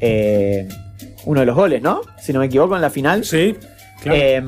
eh, 0.02 0.68
uno 1.26 1.40
de 1.42 1.46
los 1.46 1.56
goles, 1.56 1.82
¿no? 1.82 2.02
Si 2.22 2.34
no 2.34 2.40
me 2.40 2.46
equivoco, 2.48 2.76
en 2.76 2.82
la 2.82 2.90
final. 2.90 3.24
Sí, 3.26 3.56
claro. 4.02 4.18
Eh, 4.20 4.44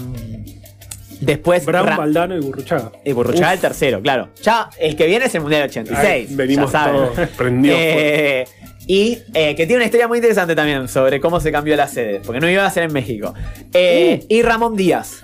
después 1.19 1.65
Brown, 1.65 1.85
Ra- 1.87 1.97
Valdano 1.97 2.35
y 2.35 2.39
Burruchaga. 2.39 2.91
y 3.05 3.11
Burruchaga 3.11 3.53
el 3.53 3.59
tercero, 3.59 4.01
claro. 4.01 4.29
Ya 4.41 4.69
el 4.79 4.95
que 4.95 5.05
viene 5.07 5.25
es 5.25 5.35
el 5.35 5.41
Mundial 5.41 5.63
86. 5.69 6.05
Ay, 6.29 6.35
venimos 6.35 6.71
todos 6.71 7.09
prendidos 7.37 7.77
Eh, 7.79 8.45
y 8.87 9.19
eh, 9.33 9.55
que 9.55 9.65
tiene 9.67 9.75
una 9.75 9.85
historia 9.85 10.07
muy 10.07 10.17
interesante 10.17 10.55
también 10.55 10.87
sobre 10.87 11.19
cómo 11.21 11.39
se 11.39 11.51
cambió 11.51 11.75
la 11.75 11.87
sede, 11.87 12.21
porque 12.25 12.39
no 12.39 12.49
iba 12.49 12.65
a 12.65 12.69
ser 12.71 12.83
en 12.83 12.93
México. 12.93 13.33
Eh, 13.73 14.25
Y 14.27 14.41
Ramón 14.41 14.75
Díaz. 14.75 15.21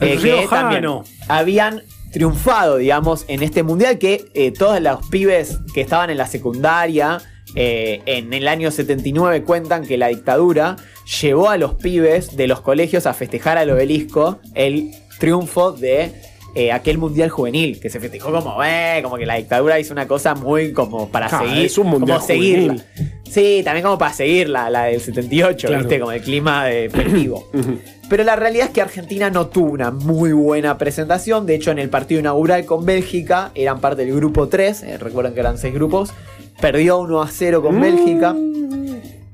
El 0.00 0.20
que 0.20 0.46
también 0.50 0.84
habían 1.28 1.82
triunfado, 2.12 2.76
digamos, 2.76 3.24
en 3.28 3.42
este 3.42 3.62
mundial 3.62 3.98
que 3.98 4.52
todos 4.58 4.80
los 4.80 5.08
pibes 5.08 5.58
que 5.72 5.80
estaban 5.80 6.10
en 6.10 6.18
la 6.18 6.26
secundaria 6.26 7.18
eh, 7.54 8.02
en 8.06 8.32
el 8.32 8.48
año 8.48 8.70
79 8.70 9.42
cuentan 9.44 9.86
que 9.86 9.96
la 9.96 10.08
dictadura 10.08 10.76
llevó 11.20 11.50
a 11.50 11.56
los 11.56 11.74
pibes 11.74 12.36
de 12.36 12.46
los 12.46 12.60
colegios 12.60 13.06
a 13.06 13.14
festejar 13.14 13.58
al 13.58 13.70
obelisco 13.70 14.38
el 14.54 14.90
triunfo 15.18 15.72
de 15.72 16.10
eh, 16.56 16.70
aquel 16.72 16.98
mundial 16.98 17.30
juvenil, 17.30 17.80
que 17.80 17.90
se 17.90 17.98
festejó 17.98 18.30
como, 18.30 18.62
eh, 18.64 19.00
como 19.02 19.16
que 19.16 19.26
la 19.26 19.34
dictadura 19.36 19.78
hizo 19.80 19.92
una 19.92 20.06
cosa 20.06 20.34
muy 20.36 20.72
como 20.72 21.08
para 21.08 21.26
Ah, 21.26 21.40
seguir, 21.40 21.64
es 21.66 21.78
un 21.78 21.88
mundial 21.88 22.18
como 22.18 22.26
seguirla. 22.28 22.72
juvenil. 22.74 22.84
Sí, 23.28 23.62
también 23.64 23.82
como 23.84 23.98
para 23.98 24.12
seguirla, 24.12 24.70
la 24.70 24.84
del 24.84 25.00
78, 25.00 25.66
Claro. 25.66 25.82
¿viste? 25.82 25.98
Como 25.98 26.12
el 26.12 26.22
clima 26.22 26.66
de 26.66 26.88
festivo. 26.90 27.48
Pero 28.08 28.22
la 28.22 28.36
realidad 28.36 28.66
es 28.66 28.72
que 28.72 28.80
Argentina 28.82 29.30
no 29.30 29.46
tuvo 29.48 29.72
una 29.72 29.90
muy 29.90 30.30
buena 30.32 30.78
presentación. 30.78 31.44
De 31.46 31.54
hecho, 31.56 31.70
en 31.72 31.78
el 31.80 31.88
partido 31.88 32.20
inaugural 32.20 32.64
con 32.66 32.84
Bélgica, 32.84 33.50
eran 33.56 33.80
parte 33.80 34.04
del 34.04 34.14
grupo 34.14 34.46
3. 34.46 34.82
eh, 34.84 34.98
recuerden 34.98 35.34
que 35.34 35.40
eran 35.40 35.58
6 35.58 35.74
grupos. 35.74 36.12
Perdió 36.60 36.98
1 37.00 37.22
a 37.22 37.28
0 37.28 37.62
con 37.62 37.80
Bélgica. 37.80 38.34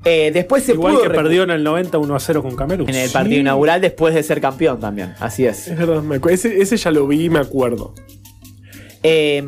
Eh, 0.03 0.31
después 0.33 0.63
se 0.63 0.71
Igual 0.73 0.93
pudo 0.95 1.03
que 1.03 1.09
perdió 1.11 1.43
en 1.43 1.51
el 1.51 1.63
90 1.63 1.97
1 1.99 2.15
a 2.15 2.19
0 2.19 2.41
con 2.41 2.55
Camerún. 2.55 2.89
en 2.89 2.95
el 2.95 3.09
partido 3.11 3.39
inaugural 3.39 3.81
después 3.81 4.15
de 4.15 4.23
ser 4.23 4.41
campeón 4.41 4.79
también. 4.79 5.13
Así 5.19 5.45
es. 5.45 5.67
Es 5.67 5.77
verdad, 5.77 6.01
me 6.01 6.19
ese, 6.33 6.61
ese 6.61 6.77
ya 6.77 6.89
lo 6.91 7.05
vi 7.07 7.25
y 7.25 7.29
me 7.29 7.39
acuerdo. 7.39 7.93
Eh, 9.03 9.43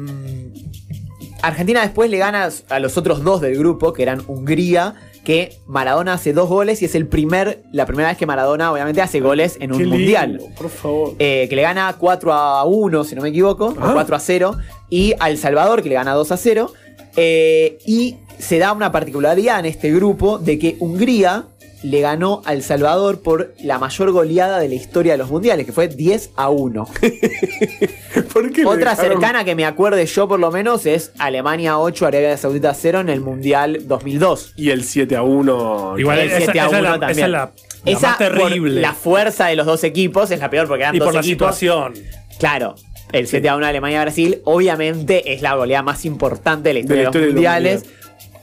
Argentina 1.41 1.81
después 1.81 2.09
le 2.09 2.17
gana 2.19 2.49
a 2.69 2.79
los 2.79 2.97
otros 2.97 3.23
dos 3.23 3.41
del 3.41 3.57
grupo, 3.57 3.91
que 3.93 4.03
eran 4.03 4.21
Hungría, 4.27 4.93
que 5.25 5.57
Maradona 5.67 6.13
hace 6.13 6.33
dos 6.33 6.47
goles 6.49 6.81
y 6.81 6.85
es 6.85 6.95
el 6.95 7.07
primer, 7.07 7.63
la 7.71 7.85
primera 7.85 8.09
vez 8.09 8.17
que 8.17 8.25
Maradona 8.25 8.71
obviamente 8.71 9.01
hace 9.01 9.19
goles 9.19 9.57
en 9.59 9.73
un 9.73 9.79
lindo, 9.79 9.95
mundial. 9.95 10.39
Por 10.57 10.69
favor. 10.69 11.15
Eh, 11.19 11.47
que 11.49 11.55
le 11.55 11.61
gana 11.63 11.93
4 11.97 12.31
a 12.33 12.63
1, 12.63 13.03
si 13.03 13.15
no 13.15 13.21
me 13.21 13.29
equivoco, 13.29 13.73
Ah. 13.79 13.89
o 13.89 13.93
4 13.93 14.15
a 14.15 14.19
0, 14.19 14.55
y 14.89 15.13
a 15.19 15.29
El 15.29 15.37
Salvador, 15.37 15.81
que 15.81 15.89
le 15.89 15.95
gana 15.95 16.13
2 16.13 16.31
a 16.31 16.37
0. 16.37 16.71
Eh, 17.15 17.77
y 17.85 18.17
se 18.39 18.57
da 18.59 18.73
una 18.73 18.91
particularidad 18.91 19.59
en 19.59 19.65
este 19.65 19.91
grupo 19.91 20.37
de 20.39 20.57
que 20.59 20.75
Hungría 20.79 21.45
le 21.83 21.99
ganó 21.99 22.41
a 22.45 22.53
El 22.53 22.63
Salvador 22.63 23.21
por 23.21 23.53
la 23.61 23.77
mayor 23.77 24.11
goleada 24.11 24.57
de 24.59 24.69
la 24.69 24.75
historia 24.75 25.11
de 25.13 25.17
los 25.17 25.29
mundiales, 25.29 25.65
que 25.65 25.73
fue 25.73 25.89
10 25.89 26.29
a 26.37 26.49
1. 26.49 26.87
¿Por 28.33 28.51
qué 28.51 28.65
Otra 28.65 28.95
cercana 28.95 29.43
que 29.43 29.53
me 29.55 29.65
acuerde 29.65 30.05
yo 30.05 30.27
por 30.27 30.39
lo 30.39 30.49
menos 30.51 30.85
es 30.85 31.11
Alemania 31.17 31.77
8, 31.79 32.05
Arabia 32.07 32.37
Saudita 32.37 32.73
0 32.73 33.01
en 33.01 33.09
el 33.09 33.19
Mundial 33.21 33.87
2002. 33.87 34.53
Y 34.55 34.69
el 34.69 34.83
7 34.83 35.15
a 35.17 35.23
1. 35.23 35.99
Igual 35.99 36.19
El 36.19 36.27
esa, 36.31 36.37
7 36.37 36.59
a 36.59 36.65
esa 36.67 36.75
es 36.77 36.81
1 36.81 36.81
la, 36.81 36.99
también. 36.99 37.11
esa 37.11 37.25
es 37.25 37.31
la, 37.31 37.37
la 37.85 37.91
Esa 37.91 38.07
más 38.07 38.17
por 38.17 38.27
terrible. 38.27 38.81
la 38.81 38.93
fuerza 38.93 39.47
de 39.47 39.55
los 39.57 39.65
dos 39.65 39.83
equipos 39.83 40.31
es 40.31 40.39
la 40.39 40.49
peor 40.49 40.67
porque 40.67 40.83
eran 40.83 40.95
y 40.95 40.99
dos 40.99 41.07
por 41.07 41.13
la 41.15 41.19
equipos. 41.19 41.55
situación. 41.55 41.93
Claro, 42.39 42.75
el 43.13 43.27
7 43.27 43.47
a 43.49 43.55
1 43.55 43.65
Alemania-Brasil 43.65 44.41
obviamente 44.43 45.33
es 45.33 45.41
la 45.41 45.55
goleada 45.55 45.83
más 45.83 46.03
importante 46.03 46.69
de 46.69 46.73
la 46.73 46.79
historia 46.81 47.01
de, 47.03 47.07
historia 47.07 47.21
de 47.21 47.27
los 47.27 47.35
mundiales. 47.35 47.85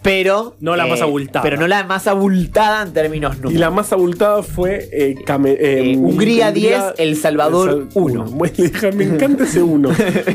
Pero. 0.03 0.57
No 0.61 0.77
la 0.77 0.87
más 0.87 1.03
abultada. 1.03 1.43
Pero 1.43 1.59
no 1.59 1.67
la 1.69 1.85
más 1.85 2.07
abultada 2.07 2.85
en 2.85 2.95
términos 2.95 3.35
Y 3.37 3.41
numéricos. 3.41 3.61
la 3.61 3.71
más 3.71 3.93
abultada 3.93 4.43
fue 4.43 4.89
eh, 4.93 5.15
Came- 5.27 5.51
eh, 5.61 5.93
Eh, 5.93 5.97
Hungría 5.99 6.53
10, 6.53 6.81
El 6.97 7.17
Salvador 7.19 7.69
El 7.69 7.77
Sal- 7.93 8.03
1. 8.03 8.25
Bueno, 8.31 8.55
hija, 8.57 8.91
Me 8.93 9.05
encanta 9.05 9.45
ese 9.45 9.61
1. 9.63 9.91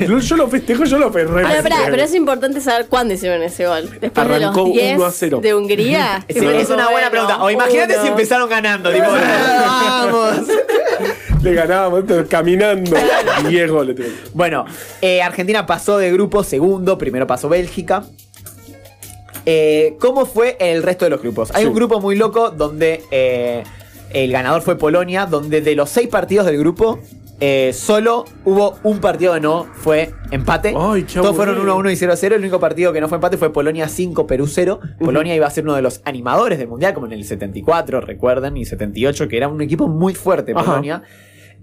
yo, 0.07 0.19
yo 0.19 0.35
lo 0.35 0.47
festejo, 0.49 0.83
yo 0.83 0.99
lo 0.99 1.11
perré. 1.11 1.43
Pero, 1.47 1.63
pará, 1.63 1.77
pero 1.89 2.03
es 2.03 2.13
importante 2.13 2.61
saber 2.61 2.85
cuándo 2.85 3.15
hicieron 3.15 3.41
ese 3.41 3.65
gol. 3.65 3.89
Después 3.99 4.15
Arrancó 4.27 4.65
de 4.65 4.69
los 4.69 4.73
10 4.75 4.95
1 4.97 5.05
a 5.05 5.11
0. 5.11 5.39
de 5.41 5.55
Hungría. 5.55 6.25
Sí, 6.29 6.45
es 6.45 6.69
una 6.69 6.89
buena 6.91 7.09
pregunta. 7.09 7.41
O 7.43 7.49
imagínate 7.49 7.99
si 8.03 8.07
empezaron 8.09 8.47
ganando. 8.47 8.91
Tipo, 8.93 9.07
vamos. 9.67 10.41
Le 11.45 11.53
ganábamos 11.53 12.03
caminando. 12.27 12.91
10 13.47 13.71
goles. 13.71 13.95
Bueno, 14.33 14.65
eh, 14.99 15.21
Argentina 15.21 15.67
pasó 15.67 15.99
de 15.99 16.11
grupo 16.11 16.43
segundo, 16.43 16.97
primero 16.97 17.27
pasó 17.27 17.47
Bélgica. 17.49 18.03
Eh, 19.45 19.95
¿Cómo 19.99 20.25
fue 20.25 20.57
el 20.59 20.81
resto 20.81 21.05
de 21.05 21.11
los 21.11 21.21
grupos? 21.21 21.51
Hay 21.53 21.61
Sí. 21.61 21.67
un 21.69 21.75
grupo 21.75 22.01
muy 22.01 22.15
loco 22.15 22.49
donde 22.49 23.03
eh, 23.11 23.63
el 24.11 24.31
ganador 24.31 24.63
fue 24.63 24.75
Polonia, 24.75 25.27
donde 25.27 25.61
de 25.61 25.75
los 25.75 25.91
seis 25.91 26.07
partidos 26.07 26.47
del 26.47 26.57
grupo, 26.57 26.97
eh, 27.39 27.73
solo 27.75 28.25
hubo 28.43 28.79
un 28.81 28.97
partido 28.99 29.35
que 29.35 29.41
no 29.41 29.67
fue 29.75 30.13
empate. 30.31 30.73
Ay, 30.75 31.03
Todos 31.03 31.35
fueron 31.35 31.53
aburrido. 31.57 31.75
1 31.75 31.79
1 31.81 31.91
y 31.91 31.95
0 31.95 32.13
0. 32.15 32.35
El 32.37 32.41
único 32.41 32.59
partido 32.59 32.91
que 32.91 33.01
no 33.01 33.07
fue 33.07 33.17
empate 33.17 33.37
fue 33.37 33.53
Polonia 33.53 33.87
5, 33.87 34.25
Perú 34.25 34.47
0. 34.47 34.79
Polonia 34.99 35.35
iba 35.35 35.45
a 35.45 35.51
ser 35.51 35.63
uno 35.65 35.75
de 35.75 35.83
los 35.83 36.01
animadores 36.05 36.57
del 36.57 36.69
mundial, 36.69 36.95
como 36.95 37.05
en 37.05 37.11
el 37.13 37.23
74, 37.23 38.01
recuerden, 38.01 38.57
y 38.57 38.65
78, 38.65 39.27
que 39.27 39.37
era 39.37 39.47
un 39.47 39.61
equipo 39.61 39.87
muy 39.87 40.15
fuerte, 40.15 40.53
Ajá. 40.55 40.63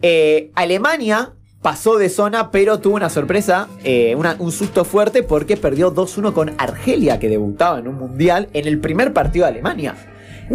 Eh, 0.02 0.50
Alemania 0.54 1.32
pasó 1.62 1.96
de 1.96 2.08
zona, 2.08 2.50
pero 2.50 2.80
tuvo 2.80 2.96
una 2.96 3.08
sorpresa, 3.08 3.68
eh, 3.84 4.14
una- 4.16 4.36
un 4.40 4.50
susto 4.50 4.84
fuerte 4.84 5.22
porque 5.22 5.56
perdió 5.56 5.90
2-1 5.92 6.32
con 6.34 6.52
Argelia, 6.58 7.20
que 7.20 7.28
debutaba 7.28 7.78
en 7.78 7.86
un 7.88 7.94
mundial 7.96 8.48
en 8.52 8.66
el 8.66 8.80
primer 8.80 9.12
partido 9.12 9.44
de 9.46 9.52
Alemania. 9.52 9.94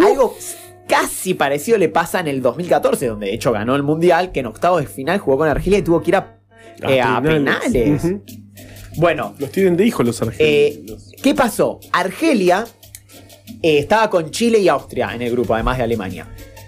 Algo 0.01 0.35
casi 0.87 1.33
parecido 1.33 1.77
le 1.77 1.87
pasa 1.89 2.19
en 2.19 2.27
el 2.27 2.41
2014, 2.41 3.07
donde 3.07 3.27
de 3.27 3.33
hecho 3.33 3.51
ganó 3.53 3.75
el 3.75 3.83
mundial, 3.83 4.31
que 4.33 4.41
en 4.41 4.47
octavos 4.47 4.81
de 4.81 4.87
final 4.87 5.17
jugó 5.19 5.37
con 5.37 5.47
Argelia 5.47 5.79
y 5.79 5.81
tuvo 5.81 6.01
que 6.01 6.11
ir 6.11 6.15
a, 6.17 6.37
eh, 6.89 7.01
a 7.01 7.21
penales. 7.21 8.01
Bueno, 8.97 9.33
Los 9.37 9.51
tienen 9.51 9.77
de 9.77 9.85
hijos 9.85 10.05
los 10.05 10.21
eh, 10.21 10.25
argentinos. 10.25 11.11
¿qué 11.21 11.35
pasó? 11.35 11.79
Argelia 11.93 12.65
eh, 13.61 13.77
estaba 13.79 14.09
con 14.09 14.29
Chile 14.31 14.59
y 14.59 14.67
Austria 14.67 15.13
en 15.13 15.21
el 15.21 15.31
grupo, 15.31 15.53
además 15.53 15.77
de 15.77 15.83
Alemania. 15.83 16.27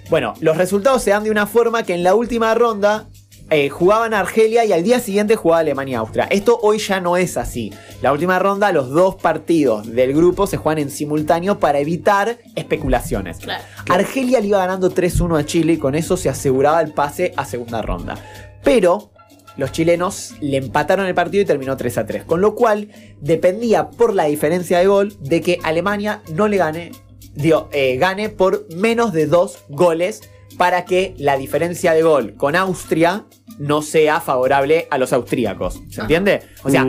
Bueno, 0.09 0.33
los 0.39 0.57
resultados 0.57 1.03
se 1.03 1.11
dan 1.11 1.23
de 1.23 1.31
una 1.31 1.45
forma 1.45 1.83
que 1.83 1.93
en 1.93 2.03
la 2.03 2.15
última 2.15 2.55
ronda 2.55 3.07
eh, 3.51 3.69
jugaban 3.69 4.13
Argelia 4.13 4.65
y 4.65 4.73
al 4.73 4.83
día 4.83 4.99
siguiente 4.99 5.35
jugaba 5.35 5.59
Alemania 5.59 5.93
y 5.93 5.95
Austria. 5.95 6.27
Esto 6.31 6.59
hoy 6.61 6.79
ya 6.79 6.99
no 6.99 7.15
es 7.15 7.37
así. 7.37 7.71
La 8.01 8.11
última 8.11 8.39
ronda, 8.39 8.71
los 8.71 8.89
dos 8.89 9.15
partidos 9.15 9.91
del 9.91 10.13
grupo 10.13 10.47
se 10.47 10.57
juegan 10.57 10.79
en 10.79 10.89
simultáneo 10.89 11.59
para 11.59 11.79
evitar 11.79 12.39
especulaciones. 12.55 13.37
Claro. 13.37 13.63
Argelia 13.89 14.39
le 14.39 14.47
iba 14.47 14.57
ganando 14.57 14.91
3-1 14.91 15.39
a 15.39 15.45
Chile 15.45 15.73
y 15.73 15.77
con 15.77 15.93
eso 15.93 16.17
se 16.17 16.29
aseguraba 16.29 16.81
el 16.81 16.91
pase 16.93 17.33
a 17.37 17.45
segunda 17.45 17.81
ronda. 17.81 18.15
Pero 18.63 19.11
los 19.57 19.71
chilenos 19.71 20.33
le 20.41 20.57
empataron 20.57 21.05
el 21.05 21.15
partido 21.15 21.43
y 21.43 21.45
terminó 21.45 21.75
3 21.75 21.97
a 21.99 22.05
3. 22.05 22.23
Con 22.23 22.41
lo 22.41 22.55
cual 22.55 22.89
dependía 23.19 23.89
por 23.89 24.13
la 24.13 24.25
diferencia 24.25 24.79
de 24.79 24.87
gol 24.87 25.15
de 25.21 25.41
que 25.41 25.59
Alemania 25.63 26.21
no 26.33 26.47
le 26.47 26.57
gane, 26.57 26.91
eh, 27.71 27.97
gane 27.97 28.29
por 28.29 28.65
menos 28.75 29.13
de 29.13 29.25
dos 29.27 29.59
goles 29.69 30.21
para 30.57 30.85
que 30.85 31.13
la 31.17 31.37
diferencia 31.37 31.93
de 31.93 32.01
gol 32.03 32.33
con 32.35 32.55
Austria 32.55 33.25
no 33.59 33.81
sea 33.81 34.19
favorable 34.19 34.87
a 34.91 34.97
los 34.97 35.13
austríacos. 35.13 35.81
¿Se 35.89 36.01
entiende? 36.01 36.41
O 36.63 36.69
sea, 36.69 36.85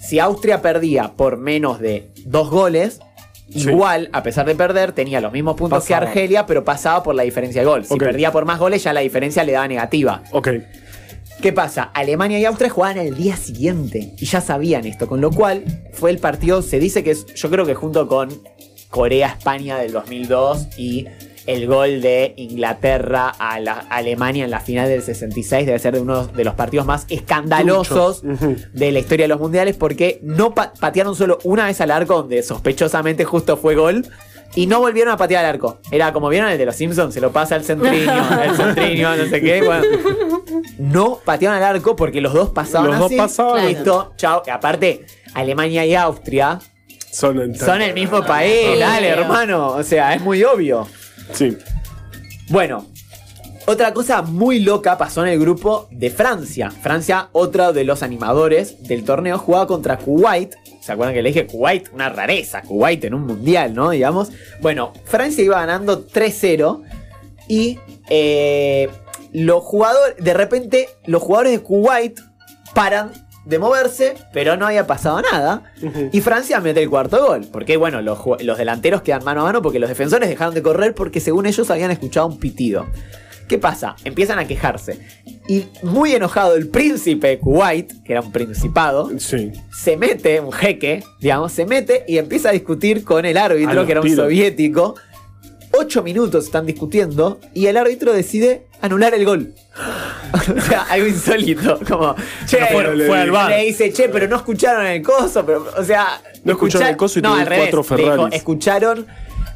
si 0.00 0.18
Austria 0.18 0.60
perdía 0.62 1.14
por 1.16 1.36
menos 1.36 1.78
de 1.80 2.10
dos 2.24 2.50
goles, 2.50 3.00
Sí. 3.48 3.70
igual, 3.70 4.10
a 4.12 4.24
pesar 4.24 4.44
de 4.44 4.56
perder, 4.56 4.90
tenía 4.90 5.20
los 5.20 5.32
mismos 5.32 5.54
puntos 5.54 5.78
Pasaba. 5.84 6.00
que 6.00 6.06
Argelia, 6.08 6.46
pero 6.46 6.64
pasaba 6.64 7.04
por 7.04 7.14
la 7.14 7.22
diferencia 7.22 7.60
de 7.62 7.66
gol. 7.68 7.84
Si 7.84 7.96
perdía 7.96 8.32
por 8.32 8.44
más 8.44 8.58
goles, 8.58 8.82
ya 8.82 8.92
la 8.92 9.02
diferencia 9.02 9.44
le 9.44 9.52
daba 9.52 9.68
negativa. 9.68 10.24
Ok. 10.32 10.48
¿Qué 11.40 11.52
pasa? 11.52 11.84
Alemania 11.94 12.40
y 12.40 12.44
Austria 12.44 12.70
jugaban 12.70 12.98
el 12.98 13.14
día 13.14 13.36
siguiente 13.36 14.14
y 14.18 14.24
ya 14.24 14.40
sabían 14.40 14.84
esto, 14.84 15.06
con 15.06 15.20
lo 15.20 15.30
cual 15.30 15.62
fue 15.92 16.10
el 16.10 16.18
partido, 16.18 16.60
se 16.62 16.80
dice 16.80 17.04
que 17.04 17.12
es, 17.12 17.26
yo 17.34 17.48
creo 17.48 17.64
que 17.64 17.74
junto 17.74 18.08
con 18.08 18.30
Corea-España 18.90 19.78
del 19.78 19.92
2002 19.92 20.68
y 20.78 21.06
el 21.46 21.66
gol 21.68 22.00
de 22.00 22.34
Inglaterra 22.36 23.28
a 23.28 23.60
la 23.60 23.74
Alemania 23.90 24.44
en 24.44 24.50
la 24.50 24.58
final 24.60 24.88
del 24.88 25.00
66 25.02 25.64
debe 25.66 25.78
ser 25.78 25.94
de 25.94 26.00
uno 26.00 26.26
de 26.26 26.42
los 26.44 26.54
partidos 26.54 26.86
más 26.86 27.06
escandalosos 27.08 28.22
de 28.72 28.90
la 28.92 28.98
historia 28.98 29.24
de 29.24 29.28
los 29.28 29.38
mundiales 29.38 29.76
porque 29.76 30.18
no 30.22 30.54
pa- 30.54 30.72
patearon 30.80 31.14
solo 31.14 31.38
una 31.44 31.66
vez 31.66 31.80
al 31.80 31.92
arco 31.92 32.14
donde 32.14 32.42
sospechosamente 32.42 33.24
justo 33.24 33.56
fue 33.56 33.76
gol 33.76 34.04
y 34.56 34.66
no 34.66 34.80
volvieron 34.80 35.12
a 35.12 35.16
patear 35.16 35.44
al 35.44 35.50
arco. 35.54 35.78
Era 35.92 36.12
como 36.12 36.28
vieron 36.28 36.50
el 36.50 36.56
de 36.58 36.66
los 36.66 36.74
Simpsons, 36.74 37.12
se 37.14 37.20
lo 37.20 37.30
pasa 37.30 37.54
al 37.56 37.62
centriño, 37.64 38.12
el 38.42 38.56
centriño, 38.56 39.14
no 39.16 39.26
sé 39.26 39.40
qué. 39.40 39.62
Bueno, 39.62 39.84
no 40.78 41.18
patearon 41.24 41.58
al 41.58 41.64
arco 41.64 41.94
porque 41.96 42.20
los 42.20 42.32
dos 42.32 42.50
pasaban 42.50 42.90
Los 42.90 42.98
dos 42.98 43.12
pasaban. 43.12 43.66
Listo, 43.66 44.12
chao. 44.16 44.42
Y 44.46 44.50
aparte, 44.50 45.04
Alemania 45.34 45.84
y 45.86 45.94
Austria 45.94 46.58
Son, 47.16 47.40
en- 47.40 47.54
son 47.58 47.80
el 47.80 47.94
mismo 47.94 48.22
país, 48.26 48.78
dale, 48.78 49.12
Obvio. 49.14 49.22
hermano. 49.24 49.68
O 49.68 49.82
sea, 49.82 50.12
es 50.14 50.20
muy 50.20 50.44
obvio. 50.44 50.86
Sí. 51.32 51.56
Bueno, 52.50 52.84
otra 53.66 53.94
cosa 53.94 54.20
muy 54.22 54.60
loca 54.60 54.98
pasó 54.98 55.22
en 55.24 55.32
el 55.32 55.38
grupo 55.40 55.88
de 55.90 56.10
Francia. 56.10 56.70
Francia, 56.70 57.28
otro 57.32 57.72
de 57.72 57.84
los 57.84 58.02
animadores 58.02 58.82
del 58.86 59.02
torneo, 59.04 59.38
jugaba 59.38 59.66
contra 59.66 59.96
Kuwait. 59.96 60.54
¿Se 60.80 60.92
acuerdan 60.92 61.14
que 61.14 61.22
le 61.22 61.30
dije 61.30 61.46
Kuwait? 61.46 61.88
Una 61.94 62.10
rareza, 62.10 62.60
Kuwait 62.60 63.02
en 63.04 63.14
un 63.14 63.22
mundial, 63.26 63.72
¿no? 63.74 63.90
Digamos. 63.90 64.30
Bueno, 64.60 64.92
Francia 65.06 65.42
iba 65.42 65.58
ganando 65.58 66.06
3-0 66.06 66.82
y 67.48 67.78
eh, 68.10 68.88
los 69.32 69.62
jugadores, 69.64 70.16
de 70.22 70.34
repente, 70.34 70.88
los 71.06 71.22
jugadores 71.22 71.52
de 71.52 71.60
Kuwait 71.60 72.20
paran 72.74 73.10
de 73.46 73.58
moverse, 73.58 74.14
pero 74.32 74.56
no 74.56 74.66
había 74.66 74.86
pasado 74.86 75.22
nada. 75.22 75.62
Y 76.12 76.20
Francia 76.20 76.60
mete 76.60 76.82
el 76.82 76.90
cuarto 76.90 77.24
gol. 77.26 77.46
Porque, 77.50 77.76
bueno, 77.76 78.02
los, 78.02 78.18
los 78.42 78.58
delanteros 78.58 79.02
quedan 79.02 79.24
mano 79.24 79.40
a 79.42 79.44
mano 79.44 79.62
porque 79.62 79.78
los 79.78 79.88
defensores 79.88 80.28
dejaron 80.28 80.52
de 80.54 80.62
correr 80.62 80.94
porque 80.94 81.20
según 81.20 81.46
ellos 81.46 81.70
habían 81.70 81.90
escuchado 81.90 82.26
un 82.26 82.38
pitido. 82.38 82.86
¿Qué 83.48 83.58
pasa? 83.58 83.94
Empiezan 84.04 84.40
a 84.40 84.46
quejarse. 84.48 84.98
Y 85.48 85.66
muy 85.82 86.12
enojado 86.12 86.56
el 86.56 86.68
príncipe 86.68 87.28
de 87.28 87.38
Kuwait, 87.38 88.02
que 88.02 88.12
era 88.12 88.20
un 88.20 88.32
principado, 88.32 89.08
Sí. 89.18 89.52
se 89.72 89.96
mete, 89.96 90.40
un 90.40 90.50
jeque, 90.50 91.04
digamos, 91.20 91.52
se 91.52 91.64
mete 91.64 92.04
y 92.08 92.18
empieza 92.18 92.48
a 92.48 92.52
discutir 92.52 93.04
con 93.04 93.24
el 93.24 93.36
árbitro, 93.36 93.86
que 93.86 93.92
era 93.92 94.00
un 94.00 94.16
soviético. 94.16 94.96
Ocho 95.78 96.02
minutos 96.02 96.46
están 96.46 96.66
discutiendo 96.66 97.38
y 97.54 97.66
el 97.66 97.76
árbitro 97.76 98.12
decide 98.12 98.65
anular 98.80 99.14
el 99.14 99.24
gol. 99.24 99.52
o 100.56 100.60
sea, 100.60 100.82
algo 100.90 101.06
insólito. 101.06 101.78
Como, 101.88 102.14
che, 102.46 102.60
No 102.60 102.66
fue- 102.68 103.06
fue 103.06 103.18
al 103.20 103.30
bar. 103.30 103.50
le 103.50 103.64
dice, 103.66 103.92
che, 103.92 104.08
pero 104.08 104.28
no 104.28 104.36
escucharon 104.36 104.86
el 104.86 105.02
coso, 105.02 105.44
pero, 105.44 105.66
o 105.76 105.84
sea. 105.84 106.20
No 106.44 106.52
escucharon 106.52 106.88
el 106.88 106.96
coso 106.96 107.18
y 107.18 107.22
no, 107.22 107.34
al 107.34 107.46
revés. 107.46 107.70
cuatro 107.70 107.96
dijo, 107.96 108.10
Ferraris. 108.14 108.34
escucharon. 108.36 109.06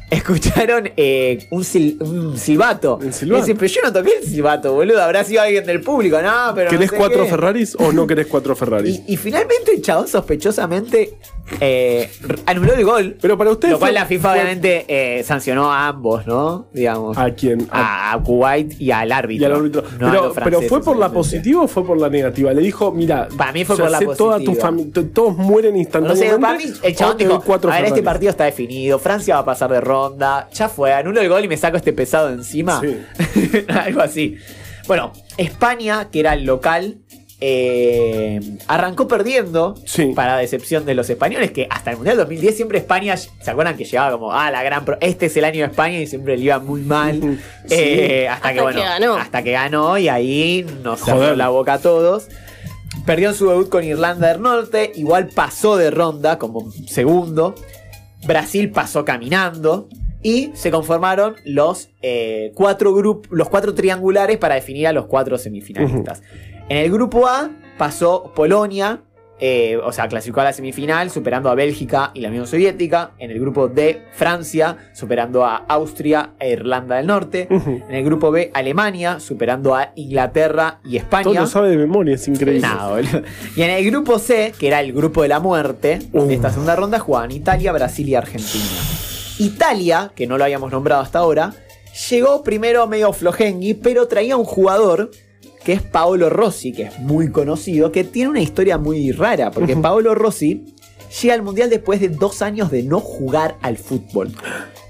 Escucharon 0.09 0.91
eh, 0.97 1.47
un, 1.51 1.63
sil- 1.63 1.95
un 2.01 2.37
silbato. 2.37 2.99
¿El 3.01 3.13
silbato? 3.13 3.37
Y 3.37 3.47
dice, 3.47 3.55
pero 3.57 3.71
yo 3.71 3.81
no 3.81 3.93
toqué 3.93 4.11
el 4.21 4.27
silbato, 4.27 4.73
boludo. 4.73 5.01
Habrá 5.01 5.23
sido 5.23 5.41
alguien 5.41 5.65
del 5.65 5.79
público. 5.79 6.21
No, 6.21 6.51
pero. 6.53 6.65
no 6.69 6.77
¿Querés 6.77 6.89
sé 6.89 6.97
cuatro 6.97 7.23
qué". 7.23 7.29
Ferraris 7.29 7.75
o 7.79 7.93
no 7.93 8.05
querés 8.05 8.27
cuatro 8.27 8.53
Ferraris? 8.57 8.99
Y, 9.07 9.13
y 9.13 9.15
finalmente 9.17 9.71
el 9.73 9.81
chabón 9.81 10.09
sospechosamente 10.09 11.13
eh, 11.59 12.09
anuló 12.45 12.73
el 12.73 12.83
gol. 12.85 13.17
Pero 13.21 13.37
para 13.37 13.51
ustedes 13.51 13.73
Lo 13.73 13.79
cual 13.79 13.91
fue- 13.91 13.99
la 13.99 14.05
FIFA 14.05 14.29
fue- 14.29 14.39
obviamente 14.39 14.85
eh, 14.87 15.23
sancionó 15.23 15.71
a 15.71 15.87
ambos, 15.89 16.25
¿no? 16.27 16.67
Digamos. 16.73 17.17
¿A 17.17 17.31
quién? 17.31 17.67
A, 17.71 18.13
a 18.13 18.21
Kuwait 18.21 18.79
y 18.79 18.91
al 18.91 19.11
árbitro. 19.11 19.41
Y 19.41 19.45
al 19.45 19.53
árbitro. 19.57 19.83
No 19.99 20.07
a 20.07 20.11
pero, 20.11 20.33
pero 20.43 20.61
fue 20.63 20.81
por 20.81 20.97
la 20.97 21.09
positiva 21.11 21.61
o 21.63 21.67
fue 21.67 21.85
por 21.85 21.99
la 21.99 22.09
negativa. 22.09 22.53
Le 22.53 22.61
dijo, 22.61 22.91
mira, 22.91 23.27
Para 23.37 23.51
mí 23.51 23.65
fue 23.65 23.75
por 23.77 23.91
la 23.91 23.99
toda 23.99 24.37
positiva. 24.39 24.71
todos 25.13 25.37
mueren 25.37 25.71
No 25.71 25.77
sé, 25.77 25.81
instantáneamente. 25.81 26.39
para 26.39 26.57
mí 26.57 26.63
el 26.83 26.95
chabón 26.95 27.17
dijo, 27.17 27.41
cuatro 27.45 27.69
a 27.71 27.75
ver, 27.75 27.85
este 27.85 27.95
Ferraris". 27.95 28.05
partido 28.11 28.29
está 28.31 28.43
definido, 28.45 28.99
Francia 28.99 29.35
va 29.35 29.41
a 29.41 29.45
pasar 29.45 29.71
de 29.71 29.81
ronda, 29.81 30.49
ya 30.53 30.69
fue, 30.69 30.93
anulo 30.93 31.21
el 31.21 31.29
gol 31.29 31.43
y 31.43 31.47
me 31.47 31.57
saco 31.57 31.77
este 31.77 31.93
pesado 31.93 32.29
encima. 32.29 32.81
Sí. 32.81 32.97
Algo 33.67 34.01
así. 34.01 34.37
Bueno, 34.87 35.13
España, 35.37 36.09
que 36.11 36.19
era 36.21 36.33
el 36.33 36.43
local, 36.43 36.97
eh, 37.43 38.39
arrancó 38.67 39.07
perdiendo, 39.07 39.73
Sí. 39.85 40.13
para 40.15 40.37
decepción 40.37 40.85
de 40.85 40.93
los 40.93 41.09
españoles, 41.09 41.51
que 41.51 41.67
hasta 41.69 41.89
el 41.91 41.97
Mundial 41.97 42.17
2010 42.17 42.55
siempre 42.55 42.77
España, 42.77 43.17
¿se 43.17 43.49
acuerdan 43.51 43.75
que 43.75 43.83
llegaba 43.85 44.11
como, 44.11 44.31
ah, 44.31 44.51
la 44.51 44.61
gran... 44.63 44.85
pro- 44.85 44.97
este 45.01 45.25
es 45.25 45.35
el 45.37 45.45
año 45.45 45.61
de 45.65 45.71
España 45.71 45.97
y 45.99 46.05
siempre 46.07 46.37
le 46.37 46.43
iba 46.45 46.59
muy 46.59 46.81
mal. 46.81 47.39
Eh, 47.69 48.27
hasta, 48.29 48.49
Hasta 48.49 48.53
que, 48.53 48.61
bueno, 48.61 48.79
que 48.79 48.85
ganó. 48.85 49.15
hasta 49.15 49.43
que 49.43 49.51
ganó 49.51 49.97
y 49.97 50.07
ahí 50.07 50.65
nos 50.83 50.99
cerró 51.01 51.35
la 51.35 51.49
boca 51.49 51.73
a 51.73 51.79
todos. 51.79 52.27
Perdió 53.05 53.29
en 53.29 53.35
su 53.35 53.49
debut 53.49 53.69
con 53.69 53.83
Irlanda 53.83 54.27
del 54.27 54.41
Norte, 54.41 54.91
igual 54.95 55.27
pasó 55.29 55.77
de 55.77 55.89
ronda 55.89 56.37
como 56.37 56.71
segundo. 56.87 57.55
Brasil 58.27 58.69
pasó 58.69 59.03
caminando 59.03 59.87
y 60.23 60.51
se 60.53 60.71
conformaron 60.71 61.35
los 61.45 61.89
eh, 62.01 62.51
cuatro 62.55 63.21
los 63.29 63.49
cuatro 63.49 63.73
triangulares 63.73 64.37
para 64.37 64.55
definir 64.55 64.87
a 64.87 64.93
los 64.93 65.05
cuatro 65.05 65.37
semifinalistas. 65.37 66.21
En 66.69 66.77
el 66.77 66.91
grupo 66.91 67.27
A 67.27 67.49
pasó 67.77 68.31
Polonia, 68.35 69.01
eh, 69.43 69.77
o 69.83 69.91
sea, 69.91 70.07
clasificó 70.07 70.41
a 70.41 70.43
la 70.43 70.53
semifinal, 70.53 71.09
superando 71.09 71.49
a 71.49 71.55
Bélgica 71.55 72.11
y 72.13 72.21
la 72.21 72.29
Unión 72.29 72.45
Soviética. 72.45 73.11
En 73.17 73.31
el 73.31 73.39
grupo 73.39 73.67
D, 73.67 74.03
Francia, 74.11 74.77
superando 74.93 75.43
a 75.43 75.55
Austria 75.67 76.33
e 76.39 76.51
Irlanda 76.51 76.97
del 76.97 77.07
Norte. 77.07 77.47
En 77.49 77.95
el 77.95 78.05
grupo 78.05 78.29
B, 78.29 78.51
Alemania, 78.53 79.19
superando 79.19 79.73
a 79.73 79.93
Inglaterra 79.95 80.79
y 80.85 80.97
España. 80.97 81.23
Todo 81.23 81.33
lo 81.33 81.47
sabe 81.47 81.71
de 81.71 81.77
memoria, 81.77 82.13
es 82.13 82.27
increíble. 82.27 82.67
Y 83.55 83.63
en 83.63 83.71
el 83.71 83.83
grupo 83.89 84.19
C, 84.19 84.53
que 84.59 84.67
era 84.67 84.79
el 84.79 84.93
grupo 84.93 85.23
de 85.23 85.29
la 85.29 85.39
muerte, 85.39 85.97
Uh. 86.13 86.25
de 86.25 86.35
esta 86.35 86.51
segunda 86.51 86.75
ronda 86.75 86.99
jugaban 86.99 87.31
Italia, 87.31 87.71
Brasil 87.71 88.07
y 88.07 88.13
Argentina. 88.13 88.63
Italia, 89.43 90.11
que 90.15 90.27
no 90.27 90.37
lo 90.37 90.43
habíamos 90.43 90.71
nombrado 90.71 91.01
hasta 91.01 91.19
ahora, 91.19 91.53
llegó 92.09 92.43
primero 92.43 92.87
medio 92.87 93.11
flojengui, 93.13 93.73
pero 93.75 94.07
traía 94.07 94.37
un 94.37 94.45
jugador 94.45 95.11
que 95.63 95.73
es 95.73 95.81
Paolo 95.81 96.29
Rossi, 96.29 96.71
que 96.73 96.83
es 96.83 96.99
muy 96.99 97.31
conocido, 97.31 97.91
que 97.91 98.03
tiene 98.03 98.29
una 98.29 98.41
historia 98.41 98.77
muy 98.77 99.11
rara, 99.11 99.51
porque 99.51 99.75
Paolo 99.75 100.15
Rossi 100.15 100.65
llega 101.21 101.33
al 101.35 101.43
Mundial 101.43 101.69
después 101.69 101.99
de 101.99 102.09
dos 102.09 102.41
años 102.41 102.71
de 102.71 102.83
no 102.83 102.99
jugar 102.99 103.57
al 103.61 103.77
fútbol. 103.77 104.31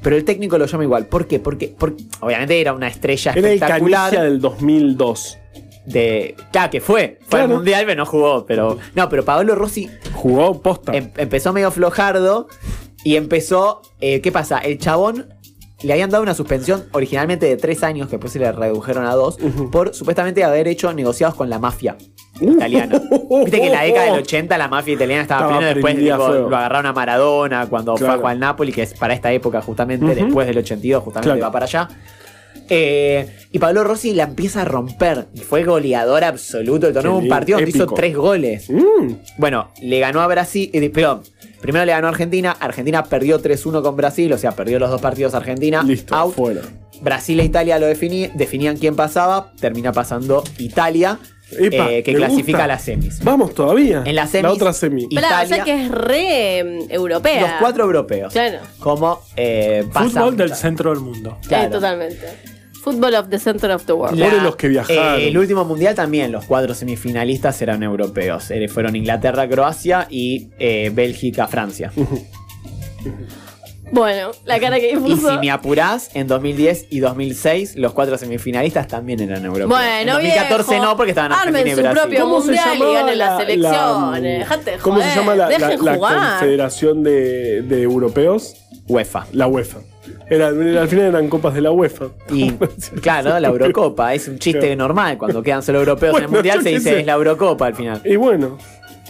Pero 0.02 0.16
el 0.16 0.24
técnico 0.24 0.58
lo 0.58 0.66
llama 0.66 0.84
igual. 0.84 1.08
¿Por 1.08 1.28
qué? 1.28 1.40
Porque, 1.40 1.74
porque 1.78 2.04
obviamente 2.22 2.60
era 2.60 2.74
una 2.74 2.88
estrella 2.88 3.32
Era 3.36 3.48
el 3.50 3.54
espectacular 3.56 4.12
del 4.12 4.40
2002. 4.40 5.38
de. 5.86 6.36
Claro, 6.52 6.70
que 6.72 6.80
fue. 6.82 7.18
Fue 7.28 7.40
al 7.42 7.46
Claro. 7.48 7.56
mundial, 7.58 7.84
pero 7.86 7.98
no 7.98 8.06
jugó. 8.06 8.46
Pero. 8.46 8.78
No, 8.96 9.10
pero 9.10 9.26
Paolo 9.26 9.56
Rossi 9.56 9.90
Jugó 10.14 10.62
posta. 10.62 10.94
em- 10.96 11.12
empezó 11.18 11.54
medio 11.54 11.70
flojardo. 11.72 12.48
Y 13.04 13.16
empezó. 13.16 13.82
eh, 14.00 14.22
¿Qué 14.22 14.32
pasa? 14.32 14.60
El 14.60 14.78
chabón. 14.78 15.28
Le 15.84 15.94
habían 15.94 16.12
dado 16.12 16.22
una 16.22 16.36
suspensión 16.36 16.84
originalmente 16.92 17.48
de 17.48 17.58
tres 17.58 17.82
años, 17.82 18.08
que 18.08 18.12
después 18.18 18.32
se 18.32 18.38
le 18.38 18.52
redujeron 18.52 19.04
a 19.08 19.16
dos, 19.16 19.40
por 19.72 19.96
supuestamente 19.96 20.44
haber 20.44 20.68
hecho 20.68 20.94
negociados 20.94 21.34
con 21.34 21.50
la 21.50 21.58
mafia 21.58 21.98
italiana. 22.40 23.02
Viste 23.44 23.60
que 23.60 23.66
en 23.66 23.72
la 23.72 23.82
década 23.82 24.06
del 24.12 24.22
80 24.22 24.60
la 24.60 24.68
mafia 24.68 24.94
italiana 24.94 25.24
estaba, 25.24 25.42
Estaba 25.56 25.66
después 25.74 25.96
tipo, 25.98 26.18
lo 26.50 26.56
agarraron 26.56 26.86
a 26.86 26.94
Maradona 26.94 27.66
cuando 27.68 27.98
fue 27.98 28.06
a 28.06 28.10
Claro. 28.10 28.20
jugar 28.20 28.34
al 28.34 28.40
Napoli, 28.40 28.72
que 28.72 28.84
es 28.84 28.94
para 28.94 29.16
esta 29.16 29.32
época 29.32 29.60
justamente, 29.64 30.06
Ujú. 30.06 30.14
después 30.14 30.46
del 30.46 30.60
82 30.60 31.04
justamente 31.04 31.30
Claro. 31.32 31.42
va 31.48 31.52
para 31.52 31.66
allá. 31.66 31.88
Eh, 32.70 33.28
y 33.52 33.58
Pablo 33.60 33.84
Rossi 33.84 34.14
la 34.14 34.24
empieza 34.24 34.62
a 34.62 34.66
romper. 34.66 35.28
Y 35.34 35.40
fue 35.40 35.64
goleador 35.64 36.24
absoluto. 36.24 36.94
Qué 36.94 37.08
Un 37.08 37.28
partido 37.28 37.58
donde 37.58 37.72
hizo 37.72 37.88
tres 37.88 38.16
goles. 38.16 38.70
Mm, 38.70 39.14
Bueno, 39.38 39.70
le 39.82 40.00
ganó 40.00 40.22
a 40.22 40.28
Brasil. 40.28 40.70
eh, 40.74 40.90
perdón. 40.90 41.22
Primero 41.62 41.86
le 41.86 41.92
ganó 41.92 42.08
a 42.08 42.10
Argentina. 42.12 42.56
Argentina 42.60 43.04
perdió 43.06 43.40
3-1 43.42 43.82
con 43.82 43.96
Brasil. 43.96 44.32
O 44.34 44.38
sea, 44.38 44.52
perdió 44.52 44.80
los 44.80 44.90
dos 44.90 45.02
partidos 45.02 45.34
Argentina. 45.34 45.84
listo, 45.84 46.16
out. 46.16 46.34
fuera. 46.36 46.62
Brasil 47.02 47.40
e 47.40 47.44
Italia 47.46 47.80
lo 47.80 47.88
definí- 47.88 48.32
definían 48.34 48.78
quién 48.78 48.96
pasaba. 48.96 49.52
Termina 49.60 49.92
pasando 49.92 50.44
Italia. 50.58 51.18
Epa, 51.60 51.92
eh, 51.92 52.02
que 52.04 52.14
clasifica 52.14 52.60
gusta. 52.60 52.64
a 52.64 52.68
las 52.68 52.82
semis. 52.84 53.22
Vamos 53.26 53.54
todavía. 53.54 54.04
En 54.06 54.16
la 54.16 54.26
semis- 54.26 54.44
La 54.44 54.52
otra 54.54 54.72
semi. 54.72 55.08
Pará, 55.14 55.28
o 55.28 55.32
Italia- 55.44 55.56
sea 55.56 55.64
que 55.66 55.86
es 55.86 55.92
re 55.92 56.58
em, 56.60 56.80
europea. 56.90 57.42
Los 57.42 57.52
cuatro 57.60 57.84
europeos. 57.84 58.32
Claro. 58.32 58.60
Como 58.80 59.20
eh, 59.36 59.84
Fútbol 59.92 60.38
del 60.38 60.56
centro 60.56 60.92
del 60.92 61.00
mundo. 61.02 61.38
Claro. 61.48 61.66
Eh, 61.68 61.70
totalmente. 61.72 62.61
Football 62.84 63.16
of 63.16 63.30
the 63.30 63.38
Center 63.40 63.72
of 63.72 63.86
the 63.86 63.94
World. 63.94 64.18
La- 64.18 64.26
Pobre 64.30 64.42
los 64.42 64.56
que 64.56 64.68
viajaron. 64.68 65.20
eh, 65.20 65.28
el 65.28 65.38
último 65.38 65.64
mundial 65.66 65.94
también, 65.96 66.32
los 66.32 66.46
cuatro 66.46 66.74
semifinalistas 66.74 67.62
eran 67.62 67.84
europeos. 67.84 68.50
Eh, 68.52 68.68
fueron 68.68 68.96
Inglaterra, 68.96 69.48
Croacia 69.48 70.08
y 70.10 70.50
eh, 70.60 70.92
Bélgica, 70.94 71.48
Francia. 71.48 71.92
Bueno, 73.94 74.32
la 74.46 74.58
cara 74.60 74.80
que 74.80 74.92
Y 74.92 74.96
puso. 74.96 75.30
si 75.32 75.38
me 75.40 75.52
apurás, 75.52 76.12
en 76.16 76.26
2010 76.28 76.86
y 76.92 77.00
2006, 77.02 77.76
los 77.76 77.92
cuatro 77.92 78.18
semifinalistas 78.18 78.88
también 78.88 79.20
eran 79.20 79.44
europeos. 79.44 79.68
Bueno, 79.70 80.00
en 80.00 80.08
2014 80.08 80.70
viejo, 80.72 80.86
no, 80.86 80.96
porque 80.96 81.12
estaban 81.12 81.34
Argentina 81.34 81.60
Armen 81.60 81.68
y 81.68 81.76
su 81.76 81.82
Brasil. 81.82 82.02
propio 82.02 82.20
¿Cómo 82.24 82.40
se 82.42 82.46
mundial 82.48 82.78
y 82.78 82.94
ganen 82.94 83.18
la- 83.18 83.26
las 83.26 83.38
la- 83.38 83.44
elecciones. 83.54 84.50
De 84.66 84.78
¿Cómo 84.82 85.02
se 85.02 85.16
llama 85.16 85.36
la, 85.36 85.50
la- 85.50 85.76
la 85.76 85.98
confederación 86.40 87.04
de, 87.04 87.64
de 87.64 87.82
europeos? 87.82 88.56
UEFA. 88.88 89.28
La 89.34 89.48
UEFA. 89.48 89.80
Era, 90.30 90.48
al 90.48 90.88
final 90.88 91.06
eran 91.06 91.28
copas 91.30 91.54
de 91.54 91.62
la 91.62 91.72
UEFA. 91.72 92.08
Y 92.32 92.52
claro, 93.02 93.38
la 93.40 93.48
Eurocopa 93.48 94.14
es 94.14 94.28
un 94.28 94.40
chiste 94.40 94.60
Claro. 94.60 94.76
normal. 94.78 95.18
Cuando 95.18 95.42
quedan 95.44 95.62
solo 95.64 95.80
europeos 95.80 96.18
en 96.18 96.24
el 96.24 96.30
mundial 96.30 96.62
se 96.64 96.70
dice 96.70 97.00
es 97.00 97.06
la 97.06 97.14
Eurocopa 97.14 97.68
al 97.68 97.76
final. 97.76 98.02
Y 98.06 98.16
bueno, 98.16 98.58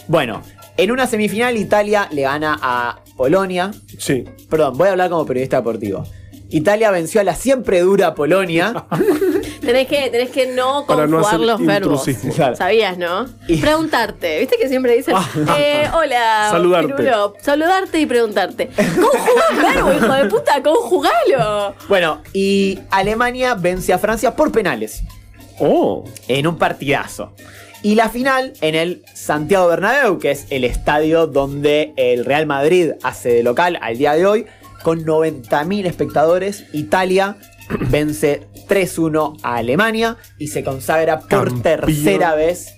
Bueno, 0.08 0.42
en 0.78 0.92
una 0.92 1.06
semifinal 1.08 1.58
Italia 1.58 2.08
le 2.12 2.24
gana 2.24 2.58
a 2.62 3.00
Polonia. 3.18 3.72
sí. 3.98 4.24
Perdón, 4.50 4.78
voy 4.78 4.88
a 4.88 4.92
hablar 4.92 5.10
como 5.10 5.26
periodista 5.26 5.58
deportivo. 5.58 6.06
Italia 6.50 6.92
venció 6.92 7.22
a 7.22 7.24
la 7.24 7.34
siempre 7.36 7.80
dura 7.80 8.14
Polonia. 8.16 8.86
Tenés 9.72 9.88
que, 9.88 10.10
tenés 10.10 10.30
que 10.32 10.48
no 10.48 10.86
conjugar 10.86 11.26
hacer 11.26 11.40
los 11.40 11.66
verbos. 11.66 12.04
Claro. 12.36 12.56
¿Sabías, 12.58 12.98
no? 12.98 13.26
Y- 13.48 13.58
Preguntarte. 13.62 14.40
¿Viste 14.40 14.58
que 14.60 14.68
siempre 14.68 14.98
dicen, 14.98 15.16
eh, 15.58 15.88
hola, 15.94 16.50
Saludarte. 16.52 16.94
Pirulo? 16.94 17.36
Saludarte 17.40 18.00
y 18.02 18.06
preguntarte. 18.06 18.68
Conjugá 18.68 19.46
el 19.52 19.58
verbo, 19.76 19.94
hijo 19.94 20.14
de 20.14 20.26
puta, 20.26 20.62
conjugalo. 20.62 21.76
bueno, 21.88 22.22
y 22.34 22.80
Alemania 22.90 23.56
vence 23.56 23.94
a 23.94 23.98
Francia 23.98 24.36
por 24.36 24.52
penales. 24.52 25.04
Oh, 25.60 26.04
en 26.28 26.48
un 26.48 26.58
partidazo. 26.58 27.32
Y 27.82 27.96
la 27.96 28.10
final 28.10 28.52
en 28.60 28.76
el 28.76 29.04
Santiago 29.14 29.68
Bernabéu, 29.68 30.20
que 30.20 30.32
es 30.32 30.48
el 30.50 30.66
estadio 30.66 31.28
donde 31.28 31.94
el 31.96 32.26
Real 32.26 32.46
Madrid 32.46 32.92
hace 33.04 33.30
de 33.30 33.44
local 33.44 33.80
al 33.82 33.98
día 33.98 34.14
de 34.16 34.26
hoy, 34.26 34.46
con 34.84 35.06
90.000 35.06 35.86
espectadores. 35.86 36.66
Italia 36.74 37.38
vence 37.80 38.48
3-1 38.68 39.40
a 39.44 39.56
Alemania 39.56 40.18
y 40.38 40.48
se 40.48 40.64
consagra 40.64 41.20
por 41.20 41.30
Campeón. 41.30 41.62
tercera 41.62 42.36
vez 42.36 42.76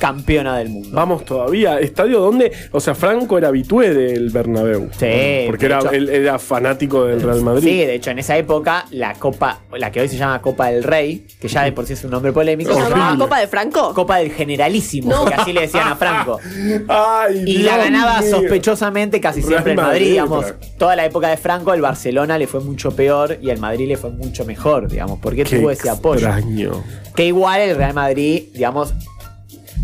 campeona 0.00 0.56
del 0.58 0.70
mundo. 0.70 0.88
vamos 0.92 1.24
todavía. 1.24 1.78
Estadio 1.78 2.18
donde, 2.20 2.50
o 2.72 2.80
sea, 2.80 2.94
Franco 2.96 3.38
era 3.38 3.48
habitué 3.48 3.94
del 3.94 4.30
Bernabéu. 4.30 4.88
Sí, 4.98 5.44
Porque 5.46 5.66
era, 5.66 5.78
hecho. 5.78 5.90
él 5.92 6.08
era 6.08 6.38
fanático 6.40 7.04
del 7.04 7.20
Real 7.22 7.42
Madrid. 7.42 7.62
Sí, 7.68 7.76
de 7.78 7.94
hecho, 7.94 8.10
en 8.10 8.18
esa 8.18 8.36
época, 8.36 8.86
la 8.90 9.14
Copa, 9.14 9.60
la 9.76 9.92
que 9.92 10.00
hoy 10.00 10.08
se 10.08 10.16
llama 10.16 10.40
Copa 10.42 10.68
del 10.70 10.82
Rey, 10.82 11.26
que 11.40 11.46
ya 11.46 11.62
de 11.62 11.72
por 11.72 11.86
sí 11.86 11.92
es 11.92 12.02
un 12.02 12.10
nombre 12.10 12.32
polémico, 12.32 12.72
¿Se 12.74 12.80
llamaba 12.80 13.16
Copa 13.16 13.38
de 13.38 13.46
Franco? 13.46 13.94
Copa 13.94 14.16
del 14.16 14.32
Generalísimo, 14.32 15.10
No. 15.10 15.26
así 15.36 15.52
le 15.52 15.60
decían 15.62 15.86
a 15.88 15.96
Franco. 15.96 16.38
Ay, 16.88 17.42
Y 17.46 17.58
Dios 17.58 17.64
la 17.64 17.76
ganaba 17.76 18.20
mío. 18.20 18.30
sospechosamente 18.30 19.20
casi 19.20 19.40
Real 19.40 19.50
siempre 19.50 19.72
el 19.72 19.76
Madrid, 19.76 19.90
Madrid, 19.92 20.10
digamos. 20.10 20.44
claro. 20.46 20.58
Toda 20.78 20.96
la 20.96 21.04
época 21.04 21.28
de 21.28 21.36
Franco, 21.36 21.74
el 21.74 21.82
Barcelona 21.82 22.38
le 22.38 22.46
fue 22.46 22.60
mucho 22.60 22.90
peor 22.96 23.36
y 23.42 23.50
el 23.50 23.58
Madrid 23.58 23.86
le 23.88 23.96
fue 23.96 24.10
mucho 24.10 24.44
mejor, 24.44 24.88
digamos, 24.88 25.18
porque 25.20 25.44
Qué 25.44 25.58
tuvo 25.58 25.70
ese 25.70 25.90
apoyo. 25.90 26.26
extraño. 26.26 26.82
Que 27.14 27.26
igual 27.26 27.60
el 27.60 27.76
Real 27.76 27.92
Madrid, 27.92 28.44
digamos, 28.54 28.94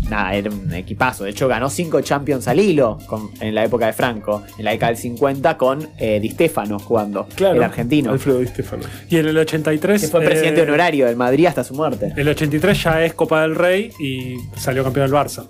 nada, 0.09 0.33
era 0.33 0.49
un 0.49 0.73
equipazo. 0.73 1.23
De 1.25 1.31
hecho, 1.31 1.47
ganó 1.47 1.69
cinco 1.69 2.01
Champions 2.01 2.47
al 2.47 2.59
hilo 2.59 2.97
con- 3.07 3.29
en 3.41 3.53
la 3.55 3.63
época 3.65 3.87
de 3.87 3.93
Franco, 3.93 4.43
en 4.57 4.65
la 4.65 4.71
década 4.71 4.91
del 4.91 4.97
50, 5.01 5.57
con 5.57 5.87
eh, 5.97 6.19
Di 6.19 6.29
Stefano 6.29 6.79
jugando, 6.79 7.27
Claro. 7.35 7.55
el 7.55 7.63
argentino. 7.63 8.11
Alfredo 8.11 8.39
Di 8.39 8.47
Stefano. 8.47 8.83
Y 9.09 9.17
en 9.17 9.27
el 9.27 9.37
83. 9.37 10.01
Que 10.01 10.07
fue 10.07 10.23
eh, 10.23 10.27
presidente 10.27 10.61
honorario 10.61 11.05
del 11.07 11.15
Madrid 11.15 11.45
hasta 11.45 11.63
su 11.63 11.73
muerte. 11.73 12.13
El 12.15 12.27
83 12.29 12.83
ya 12.83 13.03
es 13.03 13.13
Copa 13.13 13.41
del 13.41 13.55
Rey 13.55 13.91
y 13.99 14.37
salió 14.57 14.83
campeón 14.83 15.09
del 15.09 15.15
Barça. 15.19 15.45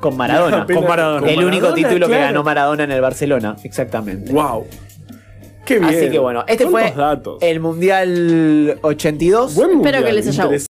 Con 0.00 0.16
Maradona. 0.16 0.66
Con 0.72 0.84
Maradona. 0.86 1.30
el 1.30 1.38
único 1.44 1.66
Maradona, 1.68 1.74
título 1.88 2.06
que 2.08 2.18
ganó 2.18 2.42
Maradona 2.42 2.84
en 2.84 2.92
el 2.92 3.00
Barcelona. 3.00 3.56
Exactamente. 3.64 4.32
Wow. 4.32 4.66
Qué 5.66 5.78
bien. 5.78 5.94
Así 5.94 6.10
que 6.10 6.18
bueno, 6.18 6.42
este 6.48 6.66
fue 6.66 6.92
el 7.42 7.60
Mundial 7.60 8.78
82. 8.82 9.54
Buen 9.54 9.70
Espero 9.70 9.76
mundial, 9.98 10.04
que 10.04 10.12
les 10.12 10.26
haya 10.28 10.44
interes- 10.44 10.66